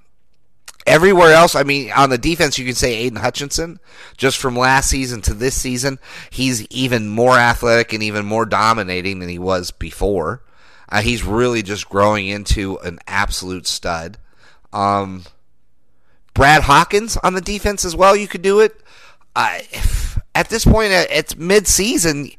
Everywhere 0.86 1.34
else, 1.34 1.56
I 1.56 1.63
mean, 1.63 1.91
on 1.91 2.12
the 2.12 2.17
defense, 2.17 2.60
you 2.60 2.65
can 2.65 2.75
say 2.75 2.93
Aidan 2.93 3.17
Hutchinson. 3.17 3.80
Just 4.17 4.38
from 4.38 4.56
last 4.56 4.88
season 4.88 5.19
to 5.23 5.34
this 5.34 5.56
season, 5.56 5.97
he's 6.30 6.67
even 6.67 7.10
more 7.10 7.38
athletic 7.38 7.91
and 7.91 8.04
even 8.04 8.23
more 8.23 8.45
dominating 8.45 9.17
than 9.17 9.28
he 9.28 9.39
was 9.39 9.71
before. 9.71 10.43
Uh, 10.96 11.02
he's 11.02 11.26
really 11.26 11.62
just 11.62 11.90
growing 11.90 12.30
into 12.30 12.78
an 12.78 13.00
absolute 13.06 13.68
stud. 13.68 14.18
Um, 14.72 15.24
Brad 16.34 16.62
Hawkins 16.62 17.18
on 17.18 17.34
the 17.34 17.42
defense 17.42 17.84
as 17.84 17.98
well. 17.98 18.16
You 18.16 18.30
could 18.30 18.42
do 18.42 18.62
it. 18.62 18.82
Uh, 19.36 19.60
at 20.34 20.48
this 20.48 20.64
point, 20.64 20.94
it's 20.94 21.36
mid-season. 21.36 22.32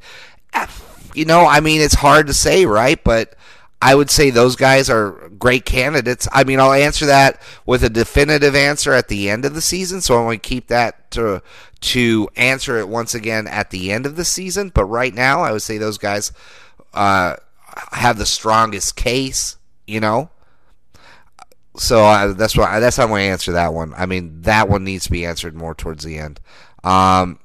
You 1.13 1.25
know, 1.25 1.45
I 1.45 1.59
mean, 1.59 1.81
it's 1.81 1.93
hard 1.93 2.25
to 2.27 2.33
say, 2.33 2.65
right? 2.65 3.03
But 3.03 3.35
I 3.79 3.93
would 3.93 4.09
say 4.09 4.31
those 4.31 4.55
guys 4.55 4.89
are 4.89 5.29
great 5.37 5.65
candidates. 5.65 6.27
I 6.31 6.43
mean, 6.43 6.59
I'll 6.59 6.73
answer 6.73 7.05
that 7.05 7.39
with 7.67 7.83
a 7.83 7.91
definitive 7.91 8.55
answer 8.55 8.91
at 8.91 9.07
the 9.07 9.29
end 9.29 9.45
of 9.45 9.53
the 9.53 9.61
season, 9.61 10.01
so 10.01 10.17
I'm 10.17 10.25
going 10.25 10.39
to 10.39 10.49
keep 10.49 10.69
that 10.69 11.11
to 11.11 11.43
to 11.79 12.27
answer 12.35 12.79
it 12.79 12.89
once 12.89 13.13
again 13.13 13.45
at 13.45 13.69
the 13.69 13.91
end 13.91 14.07
of 14.07 14.15
the 14.15 14.25
season. 14.25 14.69
But 14.73 14.85
right 14.85 15.13
now, 15.13 15.43
I 15.43 15.51
would 15.51 15.61
say 15.61 15.77
those 15.77 15.99
guys 15.99 16.31
uh, 16.95 17.35
have 17.91 18.17
the 18.17 18.25
strongest 18.25 18.95
case. 18.95 19.57
You 19.85 20.01
know, 20.01 20.29
so 21.77 22.03
uh, 22.05 22.33
that's 22.33 22.57
why 22.57 22.75
I, 22.75 22.79
that's 22.79 22.97
how 22.97 23.03
I'm 23.03 23.09
going 23.09 23.25
to 23.25 23.31
answer 23.31 23.51
that 23.53 23.73
one. 23.73 23.93
I 23.95 24.05
mean, 24.05 24.41
that 24.41 24.67
one 24.67 24.83
needs 24.83 25.05
to 25.05 25.11
be 25.11 25.25
answered 25.25 25.55
more 25.55 25.73
towards 25.73 26.03
the 26.03 26.17
end. 26.17 26.39
Um, 26.83 27.39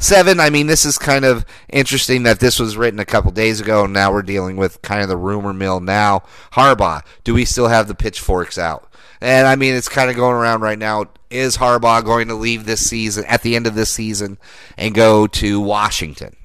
Seven, 0.00 0.38
I 0.38 0.48
mean, 0.48 0.68
this 0.68 0.84
is 0.84 0.96
kind 0.96 1.24
of 1.24 1.44
interesting 1.68 2.22
that 2.22 2.38
this 2.38 2.60
was 2.60 2.76
written 2.76 3.00
a 3.00 3.04
couple 3.04 3.32
days 3.32 3.60
ago, 3.60 3.84
and 3.84 3.92
now 3.92 4.12
we're 4.12 4.22
dealing 4.22 4.56
with 4.56 4.80
kind 4.80 5.02
of 5.02 5.08
the 5.08 5.16
rumor 5.16 5.52
mill 5.52 5.80
now. 5.80 6.22
Harbaugh, 6.52 7.02
do 7.24 7.34
we 7.34 7.44
still 7.44 7.66
have 7.66 7.88
the 7.88 7.96
pitchforks 7.96 8.58
out? 8.58 8.88
And 9.20 9.48
I 9.48 9.56
mean, 9.56 9.74
it's 9.74 9.88
kind 9.88 10.08
of 10.08 10.14
going 10.14 10.36
around 10.36 10.60
right 10.60 10.78
now. 10.78 11.06
Is 11.30 11.56
Harbaugh 11.56 12.04
going 12.04 12.28
to 12.28 12.34
leave 12.34 12.64
this 12.64 12.88
season, 12.88 13.24
at 13.24 13.42
the 13.42 13.56
end 13.56 13.66
of 13.66 13.74
this 13.74 13.90
season, 13.90 14.38
and 14.76 14.94
go 14.94 15.26
to 15.26 15.60
Washington? 15.60 16.36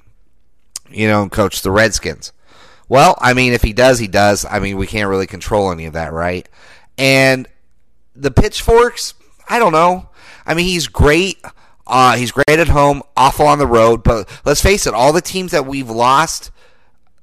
You 0.90 1.08
know, 1.08 1.30
coach 1.30 1.62
the 1.62 1.72
Redskins? 1.72 2.34
Well, 2.90 3.16
I 3.20 3.34
mean, 3.34 3.54
if 3.54 3.64
he 3.64 3.74
does, 3.74 4.00
he 4.00 4.08
does. 4.08 4.46
I 4.50 4.60
mean, 4.60 4.78
we 4.78 4.88
can't 4.88 5.10
really 5.10 5.28
control 5.28 5.72
any 5.72 5.86
of 5.86 5.94
that, 5.94 6.14
right? 6.14 6.48
And 6.98 7.48
the 8.16 8.32
pitchforks, 8.32 9.14
I 9.50 9.60
don't 9.60 9.72
know. 9.72 10.10
I 10.46 10.54
mean, 10.54 10.66
he's 10.66 10.88
great. 10.88 11.44
Uh, 11.86 12.16
he's 12.16 12.32
great 12.32 12.60
at 12.60 12.70
home, 12.70 13.02
awful 13.18 13.46
on 13.46 13.60
the 13.60 13.68
road. 13.68 14.04
But 14.04 14.30
let's 14.46 14.62
face 14.62 14.88
it, 14.88 14.94
all 14.94 15.14
the 15.14 15.22
teams 15.22 15.52
that 15.52 15.66
we've 15.66 15.90
lost, 15.90 16.52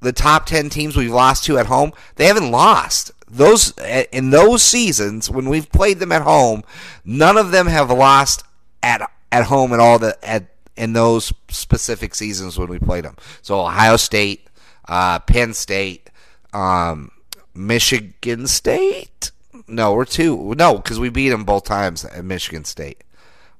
the 0.01 0.13
top 0.13 0.45
10 0.45 0.69
teams 0.69 0.95
we've 0.95 1.11
lost 1.11 1.45
to 1.45 1.57
at 1.57 1.67
home, 1.67 1.93
they 2.15 2.25
haven't 2.25 2.51
lost. 2.51 3.11
Those 3.27 3.73
in 4.11 4.31
those 4.31 4.61
seasons 4.61 5.29
when 5.29 5.47
we've 5.47 5.71
played 5.71 5.99
them 5.99 6.11
at 6.11 6.23
home, 6.23 6.63
none 7.05 7.37
of 7.37 7.51
them 7.51 7.67
have 7.67 7.89
lost 7.89 8.43
at 8.83 9.09
at 9.31 9.45
home 9.45 9.71
at 9.71 9.79
all 9.79 9.99
the 9.99 10.17
at 10.21 10.47
in 10.75 10.93
those 10.93 11.31
specific 11.49 12.13
seasons 12.13 12.59
when 12.59 12.67
we 12.67 12.77
played 12.77 13.05
them. 13.05 13.15
So 13.41 13.61
Ohio 13.61 13.95
State, 13.95 14.49
uh, 14.91 15.19
Penn 15.19 15.53
State, 15.53 16.09
um, 16.53 17.11
Michigan 17.55 18.45
State. 18.45 19.31
No, 19.65 19.93
we're 19.93 20.03
two. 20.03 20.53
No, 20.57 20.75
because 20.75 20.99
we 20.99 21.09
beat 21.09 21.29
them 21.29 21.45
both 21.45 21.63
times 21.63 22.03
at 22.03 22.25
Michigan 22.25 22.65
State. 22.65 23.01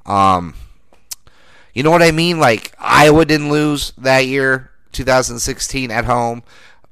Um, 0.06 0.56
you 1.74 1.84
know 1.84 1.92
what 1.92 2.02
I 2.02 2.12
mean? 2.12 2.38
Like 2.38 2.76
Iowa 2.78 3.24
didn't 3.24 3.50
lose 3.50 3.94
that 3.98 4.28
year, 4.28 4.72
2016 4.92 5.90
at 5.90 6.04
home. 6.04 6.44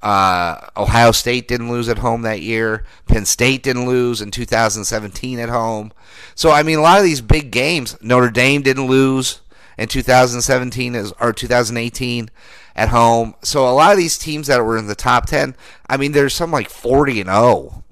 Uh, 0.02 0.68
Ohio 0.78 1.12
State 1.12 1.50
didn't 1.50 1.70
lose 1.70 1.90
at 1.90 1.98
home 1.98 2.22
that 2.22 2.42
year. 2.42 2.86
Penn 3.10 3.26
State 3.26 3.62
didn't 3.62 3.88
lose 3.88 4.22
in 4.22 4.32
2017 4.32 5.38
at 5.38 5.50
home. 5.50 5.92
So 6.34 6.52
I 6.52 6.64
mean, 6.64 6.78
a 6.78 6.82
lot 6.82 7.00
of 7.00 7.04
these 7.04 7.20
big 7.20 7.52
games, 7.52 7.98
Notre 8.02 8.30
Dame 8.30 8.62
didn't 8.62 8.88
lose 8.88 9.42
in 9.78 9.90
2017 9.90 11.12
or 11.20 11.34
2018 11.34 12.30
at 12.80 12.88
home. 12.88 13.36
So 13.44 13.68
a 13.68 13.76
lot 13.76 13.92
of 13.92 13.98
these 13.98 14.18
teams 14.18 14.48
that 14.48 14.64
were 14.64 14.78
in 14.78 14.88
the 14.88 14.96
top 14.96 15.26
10, 15.26 15.54
I 15.90 15.98
mean, 15.98 16.14
there's 16.14 16.34
some 16.34 16.50
like 16.50 16.70
40 16.70 17.20
and 17.20 17.30
0. 17.30 17.84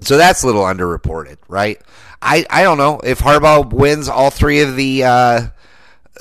So 0.00 0.16
that's 0.16 0.42
a 0.42 0.46
little 0.46 0.62
underreported, 0.62 1.36
right? 1.48 1.78
I, 2.22 2.46
I 2.48 2.62
don't 2.62 2.78
know 2.78 2.98
if 3.04 3.18
Harbaugh 3.18 3.70
wins 3.70 4.08
all 4.08 4.30
three 4.30 4.60
of 4.60 4.74
the 4.74 5.04
uh, 5.04 5.46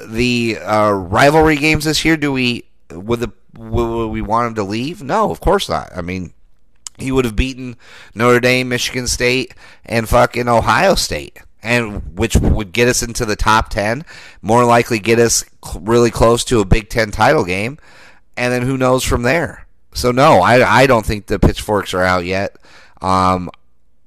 the 0.06 0.58
uh, 0.58 0.92
rivalry 0.92 1.56
games 1.56 1.86
this 1.86 2.04
year. 2.04 2.18
Do 2.18 2.32
we 2.32 2.66
would 2.92 3.22
the 3.22 3.32
would 3.56 4.08
we 4.08 4.22
want 4.22 4.48
him 4.48 4.56
to 4.56 4.64
leave? 4.64 5.02
No, 5.02 5.32
of 5.32 5.40
course 5.40 5.70
not. 5.70 5.90
I 5.96 6.02
mean, 6.02 6.34
he 6.98 7.12
would 7.12 7.26
have 7.26 7.36
beaten 7.36 7.78
Notre 8.14 8.40
Dame, 8.40 8.70
Michigan 8.70 9.08
State, 9.08 9.54
and 9.86 10.10
fucking 10.10 10.48
Ohio 10.48 10.96
State, 10.96 11.40
and 11.64 12.18
which 12.18 12.36
would 12.36 12.72
get 12.72 12.88
us 12.88 13.04
into 13.04 13.26
the 13.26 13.36
top 13.36 13.70
ten. 13.70 14.06
More 14.42 14.66
likely, 14.66 15.00
get 15.00 15.20
us 15.20 15.46
really 15.80 16.12
close 16.12 16.44
to 16.46 16.60
a 16.60 16.66
Big 16.66 16.90
Ten 16.90 17.12
title 17.12 17.46
game, 17.46 17.78
and 18.38 18.52
then 18.52 18.64
who 18.64 18.78
knows 18.78 19.04
from 19.04 19.24
there. 19.24 19.68
So 19.94 20.12
no, 20.12 20.42
I 20.42 20.82
I 20.82 20.88
don't 20.88 21.06
think 21.06 21.28
the 21.28 21.40
pitchforks 21.40 21.94
are 21.94 22.04
out 22.04 22.26
yet. 22.26 22.58
Um, 23.02 23.50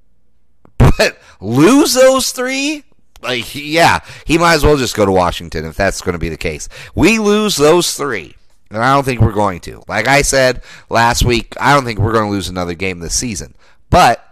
but 0.79 1.19
lose 1.41 1.95
those 1.95 2.33
three, 2.33 2.85
like 3.23 3.55
yeah, 3.55 4.01
he 4.27 4.39
might 4.39 4.55
as 4.55 4.65
well 4.65 4.77
just 4.77 4.97
go 4.97 5.07
to 5.07 5.13
Washington 5.13 5.65
if 5.65 5.77
that's 5.77 6.01
going 6.01 6.15
to 6.15 6.19
be 6.19 6.29
the 6.29 6.37
case. 6.37 6.69
We 6.95 7.19
lose 7.19 7.57
those 7.57 7.97
three, 7.97 8.35
and 8.71 8.83
I 8.83 8.95
don't 8.95 9.05
think 9.05 9.21
we're 9.21 9.33
going 9.33 9.61
to. 9.61 9.83
Like 9.89 10.09
I 10.09 10.23
said 10.23 10.63
last 10.89 11.25
week, 11.25 11.55
I 11.61 11.75
don't 11.75 11.85
think 11.85 11.99
we're 11.99 12.13
going 12.13 12.27
to 12.27 12.33
lose 12.33 12.49
another 12.49 12.75
game 12.75 13.01
this 13.01 13.15
season. 13.15 13.55
But 13.91 14.24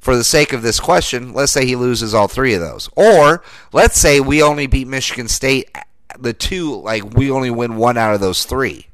for 0.00 0.16
the 0.16 0.24
sake 0.24 0.52
of 0.52 0.62
this 0.62 0.80
question, 0.80 1.32
let's 1.32 1.52
say 1.52 1.66
he 1.66 1.76
loses 1.76 2.14
all 2.14 2.28
three 2.28 2.54
of 2.54 2.60
those, 2.60 2.88
or 2.96 3.42
let's 3.72 3.98
say 3.98 4.20
we 4.20 4.42
only 4.42 4.66
beat 4.66 4.88
Michigan 4.88 5.28
State 5.28 5.70
the 6.18 6.32
two, 6.32 6.80
like 6.80 7.14
we 7.14 7.30
only 7.30 7.50
win 7.50 7.76
one 7.76 7.96
out 7.96 8.14
of 8.14 8.20
those 8.20 8.44
three. 8.44 8.88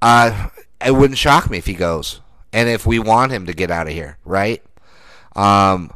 Uh, 0.00 0.48
it 0.84 0.94
wouldn't 0.94 1.18
shock 1.18 1.50
me 1.50 1.58
if 1.58 1.66
he 1.66 1.74
goes, 1.74 2.20
and 2.52 2.68
if 2.68 2.86
we 2.86 2.98
want 2.98 3.32
him 3.32 3.46
to 3.46 3.52
get 3.52 3.70
out 3.70 3.86
of 3.86 3.92
here, 3.92 4.18
right? 4.24 4.62
Um, 5.36 5.92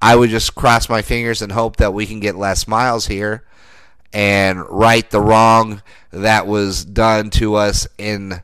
I 0.00 0.14
would 0.14 0.30
just 0.30 0.54
cross 0.54 0.88
my 0.88 1.02
fingers 1.02 1.42
and 1.42 1.50
hope 1.50 1.76
that 1.76 1.92
we 1.92 2.06
can 2.06 2.20
get 2.20 2.36
Les 2.36 2.68
Miles 2.68 3.06
here 3.06 3.44
and 4.12 4.64
right 4.70 5.08
the 5.10 5.20
wrong 5.20 5.82
that 6.12 6.46
was 6.46 6.84
done 6.84 7.30
to 7.30 7.56
us 7.56 7.86
in 7.98 8.42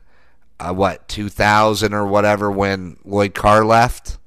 uh, 0.61 0.73
what 0.73 1.09
2000 1.09 1.95
or 1.95 2.07
whatever 2.07 2.51
when 2.51 2.97
Lloyd 3.05 3.35
Carr 3.35 3.65
left. 3.65 4.19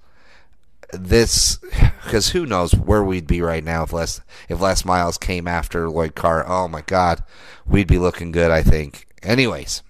This 0.94 1.58
because 2.04 2.30
who 2.30 2.46
knows 2.46 2.74
where 2.74 3.04
we'd 3.04 3.28
be 3.28 3.42
right 3.42 3.64
now 3.64 3.84
if 3.84 3.92
less 3.92 4.22
if 4.48 4.62
Les 4.62 4.86
Miles 4.86 5.18
came 5.18 5.48
after 5.48 5.90
Lloyd 5.90 6.16
Carr. 6.16 6.48
Oh 6.48 6.68
my 6.68 6.82
God, 6.82 7.24
we'd 7.66 7.88
be 7.88 7.98
looking 8.00 8.32
good. 8.32 8.52
I 8.52 8.64
think. 8.64 9.06
Anyways, 9.22 9.84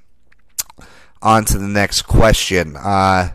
on 1.22 1.46
to 1.46 1.58
the 1.58 1.68
next 1.68 2.04
question. 2.04 2.76
Uh, 2.76 3.32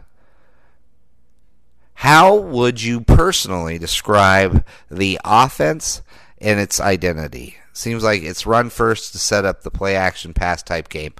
how 1.94 2.34
would 2.34 2.82
you 2.82 3.00
personally 3.00 3.78
describe 3.78 4.64
the 4.90 5.20
offense 5.24 6.02
and 6.40 6.58
its 6.58 6.80
identity? 6.80 7.58
Seems 7.72 8.02
like 8.02 8.22
it's 8.22 8.44
run 8.44 8.70
first 8.70 9.12
to 9.12 9.18
set 9.18 9.44
up 9.44 9.62
the 9.62 9.70
play 9.70 9.94
action 9.94 10.34
pass 10.34 10.62
type 10.62 10.88
game. 10.88 11.14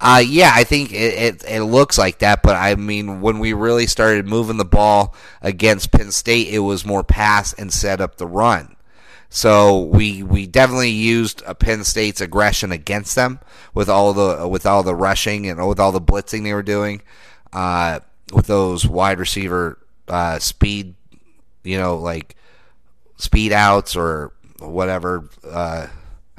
Uh, 0.00 0.22
yeah, 0.26 0.50
I 0.54 0.64
think 0.64 0.92
it, 0.92 0.96
it, 0.96 1.44
it, 1.46 1.62
looks 1.62 1.98
like 1.98 2.20
that, 2.20 2.42
but 2.42 2.56
I 2.56 2.74
mean, 2.74 3.20
when 3.20 3.38
we 3.38 3.52
really 3.52 3.86
started 3.86 4.26
moving 4.26 4.56
the 4.56 4.64
ball 4.64 5.14
against 5.42 5.92
Penn 5.92 6.10
State, 6.10 6.48
it 6.48 6.60
was 6.60 6.86
more 6.86 7.04
pass 7.04 7.52
and 7.52 7.70
set 7.70 8.00
up 8.00 8.16
the 8.16 8.26
run. 8.26 8.76
So 9.28 9.82
we 9.82 10.22
we 10.22 10.46
definitely 10.46 10.90
used 10.90 11.42
Penn 11.60 11.84
State's 11.84 12.20
aggression 12.20 12.72
against 12.72 13.14
them 13.14 13.40
with 13.74 13.88
all 13.88 14.12
the 14.14 14.48
with 14.48 14.64
all 14.66 14.82
the 14.82 14.94
rushing 14.94 15.46
and 15.46 15.68
with 15.68 15.78
all 15.78 15.92
the 15.92 16.00
blitzing 16.00 16.44
they 16.44 16.54
were 16.54 16.62
doing, 16.62 17.02
uh, 17.52 18.00
with 18.32 18.46
those 18.46 18.86
wide 18.88 19.20
receiver 19.20 19.78
uh, 20.08 20.38
speed, 20.38 20.94
you 21.62 21.78
know, 21.78 21.98
like 21.98 22.36
speed 23.18 23.52
outs 23.52 23.94
or 23.94 24.32
whatever. 24.58 25.28
Uh, 25.46 25.88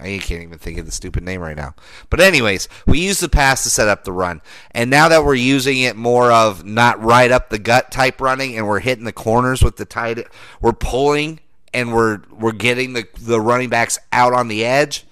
I 0.01 0.17
can't 0.17 0.41
even 0.41 0.57
think 0.57 0.77
of 0.77 0.85
the 0.85 0.91
stupid 0.91 1.23
name 1.23 1.41
right 1.41 1.55
now. 1.55 1.75
But 2.09 2.19
anyways, 2.19 2.67
we 2.85 2.99
use 2.99 3.19
the 3.19 3.29
pass 3.29 3.63
to 3.63 3.69
set 3.69 3.87
up 3.87 4.03
the 4.03 4.11
run, 4.11 4.41
and 4.71 4.89
now 4.89 5.07
that 5.09 5.23
we're 5.23 5.35
using 5.35 5.79
it 5.79 5.95
more 5.95 6.31
of 6.31 6.65
not 6.65 7.01
right 7.01 7.31
up 7.31 7.49
the 7.49 7.59
gut 7.59 7.91
type 7.91 8.19
running, 8.19 8.57
and 8.57 8.67
we're 8.67 8.79
hitting 8.79 9.05
the 9.05 9.13
corners 9.13 9.63
with 9.63 9.77
the 9.77 9.85
tight, 9.85 10.27
we're 10.59 10.73
pulling 10.73 11.39
and 11.73 11.93
we're 11.93 12.21
we're 12.31 12.51
getting 12.51 12.93
the 12.93 13.07
the 13.19 13.39
running 13.39 13.69
backs 13.69 13.99
out 14.11 14.33
on 14.33 14.47
the 14.47 14.65
edge. 14.65 15.05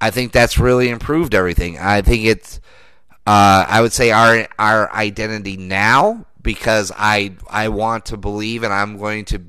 I 0.00 0.10
think 0.10 0.32
that's 0.32 0.58
really 0.58 0.88
improved 0.88 1.34
everything. 1.34 1.78
I 1.78 2.02
think 2.02 2.24
it's. 2.24 2.60
Uh, 3.26 3.66
I 3.68 3.80
would 3.80 3.92
say 3.92 4.12
our 4.12 4.46
our 4.58 4.92
identity 4.92 5.56
now 5.56 6.26
because 6.42 6.92
I 6.96 7.32
I 7.50 7.68
want 7.68 8.06
to 8.06 8.16
believe 8.16 8.62
and 8.62 8.72
I'm 8.72 8.98
going 8.98 9.24
to 9.26 9.42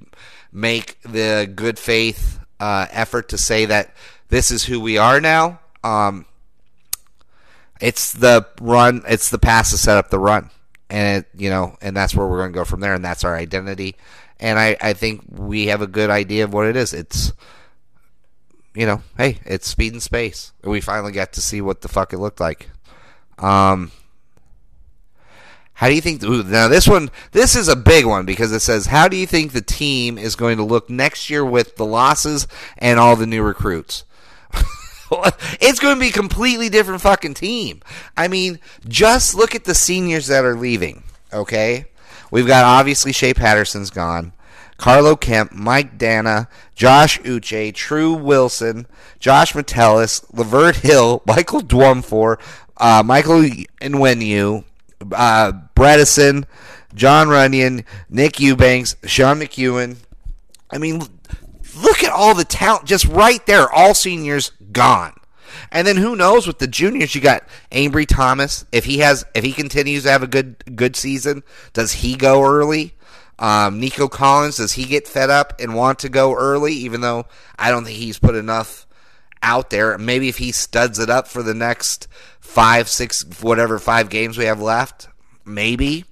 make 0.51 0.99
the 1.03 1.51
good 1.53 1.77
faith 1.77 2.39
uh, 2.59 2.87
effort 2.89 3.29
to 3.29 3.37
say 3.37 3.65
that 3.65 3.93
this 4.29 4.51
is 4.51 4.65
who 4.65 4.79
we 4.79 4.97
are 4.97 5.19
now. 5.21 5.59
Um, 5.83 6.25
it's 7.79 8.11
the 8.13 8.47
run, 8.59 9.03
it's 9.07 9.29
the 9.29 9.39
pass 9.39 9.71
to 9.71 9.77
set 9.77 9.97
up 9.97 10.09
the 10.09 10.19
run, 10.19 10.49
and 10.89 11.19
it, 11.19 11.39
you 11.39 11.49
know, 11.49 11.77
and 11.81 11.95
that's 11.95 12.15
where 12.15 12.27
we're 12.27 12.39
going 12.39 12.53
to 12.53 12.57
go 12.57 12.65
from 12.65 12.79
there, 12.79 12.93
and 12.93 13.05
that's 13.05 13.23
our 13.23 13.35
identity. 13.35 13.95
And 14.39 14.59
I, 14.59 14.77
I 14.81 14.93
think 14.93 15.23
we 15.29 15.67
have 15.67 15.81
a 15.81 15.87
good 15.87 16.09
idea 16.09 16.43
of 16.43 16.53
what 16.53 16.67
it 16.67 16.75
is. 16.75 16.93
It's 16.93 17.33
you 18.77 18.85
know, 18.85 19.01
hey, 19.17 19.39
it's 19.43 19.67
speed 19.67 19.93
and 19.93 20.03
space. 20.03 20.53
We 20.63 20.81
finally 20.81 21.11
got 21.11 21.33
to 21.33 21.41
see 21.41 21.61
what 21.61 21.81
the 21.81 21.87
fuck 21.87 22.13
it 22.13 22.19
looked 22.19 22.39
like. 22.39 22.69
Um, 23.39 23.91
how 25.73 25.87
do 25.87 25.95
you 25.95 26.01
think? 26.01 26.23
Ooh, 26.23 26.43
now 26.43 26.67
this 26.67 26.87
one, 26.87 27.09
this 27.31 27.55
is 27.55 27.67
a 27.67 27.75
big 27.75 28.05
one 28.05 28.27
because 28.27 28.51
it 28.51 28.59
says, 28.59 28.85
"How 28.85 29.07
do 29.07 29.17
you 29.17 29.25
think 29.25 29.51
the 29.51 29.61
team 29.61 30.19
is 30.19 30.35
going 30.35 30.57
to 30.57 30.63
look 30.63 30.91
next 30.91 31.27
year 31.27 31.43
with 31.43 31.75
the 31.77 31.85
losses 31.85 32.47
and 32.77 32.99
all 32.99 33.15
the 33.15 33.25
new 33.25 33.41
recruits?" 33.41 34.03
it's 35.61 35.79
going 35.79 35.95
to 35.95 35.99
be 35.99 36.09
a 36.09 36.11
completely 36.11 36.69
different 36.69 37.01
fucking 37.01 37.33
team. 37.33 37.81
I 38.15 38.27
mean, 38.27 38.59
just 38.87 39.35
look 39.35 39.55
at 39.55 39.63
the 39.63 39.75
seniors 39.75 40.27
that 40.27 40.45
are 40.45 40.55
leaving. 40.55 41.03
Okay, 41.33 41.85
we've 42.31 42.47
got 42.47 42.63
obviously 42.63 43.11
Shea 43.11 43.33
Patterson's 43.33 43.89
gone. 43.89 44.33
Carlo 44.77 45.15
Kemp, 45.15 45.53
Mike 45.53 45.97
Danna, 45.97 46.47
Josh 46.75 47.19
Uche, 47.21 47.73
Tru 47.73 48.13
Wilson, 48.13 48.85
Josh 49.19 49.55
Metellus, 49.55 50.21
Lavert 50.31 50.77
Hill, 50.77 51.23
Michael 51.27 51.61
Dwumfour, 51.61 52.39
uh, 52.77 53.01
Michael 53.03 53.41
Onwenu, 53.81 54.63
uh, 55.13 55.51
Bredeson, 55.75 56.45
Jon 56.93 57.27
Runyan, 57.27 57.83
Nick 58.09 58.39
Eubanks, 58.39 58.95
Sean 59.05 59.39
McKeon. 59.39 59.97
I 60.69 60.77
mean, 60.77 61.01
look 61.75 62.03
at 62.03 62.11
all 62.11 62.33
the 62.33 62.45
talent 62.45 62.85
just 62.85 63.05
right 63.05 63.45
there. 63.45 63.69
All 63.69 63.93
seniors 63.93 64.51
gone. 64.71 65.13
And 65.71 65.87
then 65.87 65.97
who 65.97 66.15
knows 66.15 66.47
with 66.47 66.59
the 66.59 66.67
juniors? 66.67 67.13
You 67.15 67.21
got 67.21 67.47
Ambry 67.71 68.07
Thomas. 68.07 68.65
If 68.71 68.85
he 68.85 68.99
has, 68.99 69.25
if 69.35 69.43
he 69.43 69.51
continues 69.51 70.03
to 70.03 70.11
have 70.11 70.23
a 70.23 70.27
good 70.27 70.75
good 70.75 70.95
season, 70.95 71.43
does 71.73 71.91
he 71.93 72.15
go 72.15 72.43
early? 72.43 72.93
Um, 73.39 73.79
Nico 73.79 74.07
Collins, 74.07 74.57
does 74.57 74.73
he 74.73 74.85
get 74.85 75.07
fed 75.07 75.29
up 75.29 75.53
and 75.59 75.75
want 75.75 75.99
to 75.99 76.09
go 76.09 76.33
early? 76.35 76.73
Even 76.73 77.01
though 77.01 77.25
I 77.57 77.69
don't 77.69 77.85
think 77.85 77.97
he's 77.97 78.19
put 78.19 78.35
enough 78.35 78.87
out 79.41 79.69
there. 79.69 79.97
Maybe 79.97 80.29
if 80.29 80.37
he 80.37 80.51
studs 80.51 80.99
it 80.99 81.09
up 81.09 81.27
for 81.27 81.43
the 81.43 81.53
next 81.53 82.07
five, 82.39 82.89
six, 82.89 83.23
whatever 83.41 83.79
five 83.79 84.09
games 84.09 84.37
we 84.37 84.45
have 84.45 84.61
left, 84.61 85.07
maybe. 85.45 86.05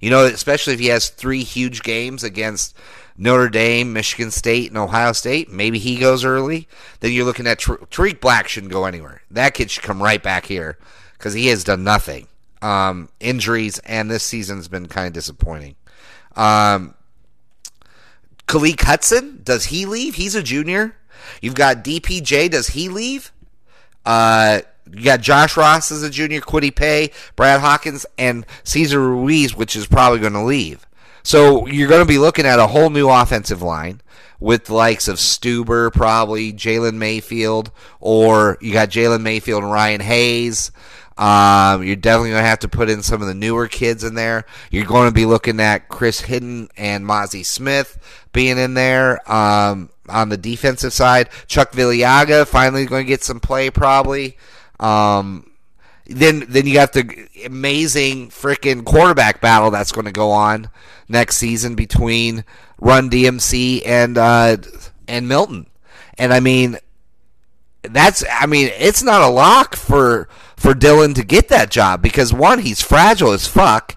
You 0.00 0.10
know, 0.10 0.24
especially 0.26 0.74
if 0.74 0.80
he 0.80 0.86
has 0.86 1.08
three 1.08 1.42
huge 1.42 1.82
games 1.82 2.22
against 2.22 2.76
Notre 3.18 3.48
Dame, 3.48 3.92
Michigan 3.92 4.30
State, 4.30 4.68
and 4.68 4.78
Ohio 4.78 5.12
State. 5.12 5.50
Maybe 5.50 5.78
he 5.78 5.96
goes 5.96 6.24
early. 6.24 6.68
Then 7.00 7.12
you're 7.12 7.24
looking 7.24 7.46
at 7.46 7.58
Tarik 7.58 8.20
Black 8.20 8.48
shouldn't 8.48 8.72
go 8.72 8.84
anywhere. 8.84 9.22
That 9.30 9.54
kid 9.54 9.70
should 9.70 9.82
come 9.82 10.02
right 10.02 10.22
back 10.22 10.46
here 10.46 10.78
because 11.14 11.34
he 11.34 11.48
has 11.48 11.64
done 11.64 11.84
nothing. 11.84 12.28
Um, 12.62 13.08
injuries, 13.20 13.78
and 13.80 14.10
this 14.10 14.22
season's 14.22 14.68
been 14.68 14.86
kind 14.86 15.06
of 15.06 15.12
disappointing. 15.12 15.76
Um, 16.34 16.94
Khaleke 18.46 18.82
Hudson, 18.82 19.40
does 19.42 19.66
he 19.66 19.86
leave? 19.86 20.14
He's 20.14 20.34
a 20.34 20.42
junior. 20.42 20.96
You've 21.40 21.54
got 21.54 21.84
DPJ, 21.84 22.50
does 22.50 22.68
he 22.68 22.88
leave? 22.88 23.32
Uh, 24.04 24.60
you 24.90 25.02
got 25.02 25.20
Josh 25.20 25.56
Ross 25.56 25.90
as 25.90 26.02
a 26.02 26.10
junior, 26.10 26.40
Kwity 26.40 26.74
Paye, 26.74 27.10
Brad 27.34 27.60
Hawkins, 27.60 28.06
and 28.16 28.46
Cesar 28.62 29.00
Ruiz, 29.00 29.56
which 29.56 29.74
is 29.74 29.86
probably 29.86 30.20
going 30.20 30.32
to 30.34 30.42
leave. 30.44 30.86
So 31.26 31.66
you're 31.66 31.88
going 31.88 32.02
to 32.02 32.06
be 32.06 32.18
looking 32.18 32.46
at 32.46 32.60
a 32.60 32.68
whole 32.68 32.88
new 32.88 33.08
offensive 33.08 33.60
line 33.60 34.00
with 34.38 34.66
the 34.66 34.74
likes 34.74 35.08
of 35.08 35.16
Stueber, 35.16 35.92
probably 35.92 36.52
Jalen 36.52 36.94
Mayfield, 36.94 37.72
or 37.98 38.58
you 38.60 38.72
got 38.72 38.90
Jalen 38.90 39.22
Mayfield 39.22 39.64
and 39.64 39.72
Ryan 39.72 40.02
Hayes. 40.02 40.70
Um, 41.18 41.82
you're 41.82 41.96
definitely 41.96 42.30
going 42.30 42.44
to 42.44 42.48
have 42.48 42.60
to 42.60 42.68
put 42.68 42.88
in 42.88 43.02
some 43.02 43.22
of 43.22 43.26
the 43.26 43.34
newer 43.34 43.66
kids 43.66 44.04
in 44.04 44.14
there. 44.14 44.44
You're 44.70 44.86
going 44.86 45.08
to 45.08 45.14
be 45.14 45.26
looking 45.26 45.58
at 45.58 45.88
Chris 45.88 46.20
Hinton 46.20 46.68
and 46.76 47.04
Mazi 47.04 47.44
Smith 47.44 47.98
being 48.32 48.56
in 48.56 48.74
there 48.74 49.20
um, 49.28 49.90
on 50.08 50.28
the 50.28 50.36
defensive 50.36 50.92
side. 50.92 51.28
Chuck 51.48 51.72
Filiaga 51.72 52.46
finally 52.46 52.86
going 52.86 53.04
to 53.04 53.08
get 53.08 53.24
some 53.24 53.40
play, 53.40 53.68
probably. 53.70 54.36
Um, 54.78 55.50
then 56.08 56.44
then 56.48 56.66
you 56.66 56.74
got 56.74 56.92
the 56.92 57.28
amazing 57.44 58.28
freaking 58.30 58.84
quarterback 58.84 59.40
battle 59.40 59.70
that's 59.70 59.92
going 59.92 60.06
to 60.06 60.12
go 60.12 60.30
on 60.30 60.70
next 61.08 61.36
season 61.36 61.74
between 61.74 62.44
Run 62.78 63.10
DMC 63.10 63.82
and 63.86 64.16
uh, 64.18 64.56
and 65.08 65.28
Milton. 65.28 65.66
And 66.18 66.32
I 66.32 66.40
mean, 66.40 66.78
that's 67.82 68.24
I 68.30 68.46
mean, 68.46 68.70
it's 68.78 69.02
not 69.02 69.22
a 69.22 69.28
lock 69.28 69.74
for 69.76 70.28
for 70.56 70.72
Dylan 70.72 71.14
to 71.16 71.24
get 71.24 71.48
that 71.48 71.70
job 71.70 72.02
because 72.02 72.32
one, 72.32 72.60
he's 72.60 72.80
fragile 72.80 73.32
as 73.32 73.46
fuck, 73.46 73.96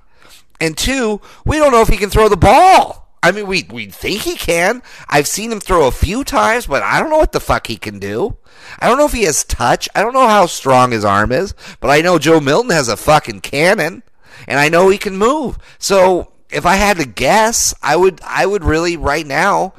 and 0.59 0.77
two, 0.77 1.21
we 1.45 1.57
don't 1.57 1.71
know 1.71 1.81
if 1.81 1.89
he 1.89 1.97
can 1.97 2.09
throw 2.09 2.29
the 2.29 2.37
ball. 2.37 2.98
I 3.21 3.31
mean, 3.31 3.47
we 3.47 3.67
we 3.69 3.87
think 3.87 4.21
he 4.21 4.35
can. 4.35 4.81
I've 5.07 5.27
seen 5.27 5.51
him 5.51 5.59
throw 5.59 5.87
a 5.87 5.91
few 5.91 6.23
times, 6.23 6.67
but 6.67 6.83
I 6.83 6.99
don't 6.99 7.09
know 7.09 7.17
what 7.17 7.33
the 7.33 7.39
fuck 7.39 7.67
he 7.67 7.77
can 7.77 7.99
do. 7.99 8.37
I 8.79 8.87
don't 8.87 8.97
know 8.97 9.05
if 9.05 9.13
he 9.13 9.23
has 9.23 9.43
touch. 9.43 9.89
I 9.93 10.01
don't 10.01 10.13
know 10.13 10.27
how 10.27 10.45
strong 10.45 10.91
his 10.91 11.05
arm 11.05 11.31
is, 11.31 11.53
but 11.79 11.89
I 11.89 12.01
know 12.01 12.19
Joe 12.19 12.39
Milton 12.39 12.71
has 12.71 12.87
a 12.87 12.97
fucking 12.97 13.41
cannon, 13.41 14.03
and 14.47 14.59
I 14.59 14.69
know 14.69 14.89
he 14.89 14.97
can 14.97 15.17
move. 15.17 15.57
So 15.79 16.31
if 16.49 16.65
I 16.65 16.75
had 16.75 16.97
to 16.97 17.05
guess, 17.05 17.73
I 17.81 17.95
would 17.95 18.21
I 18.23 18.45
would 18.45 18.63
really 18.63 18.95
right 18.95 19.25
now 19.25 19.73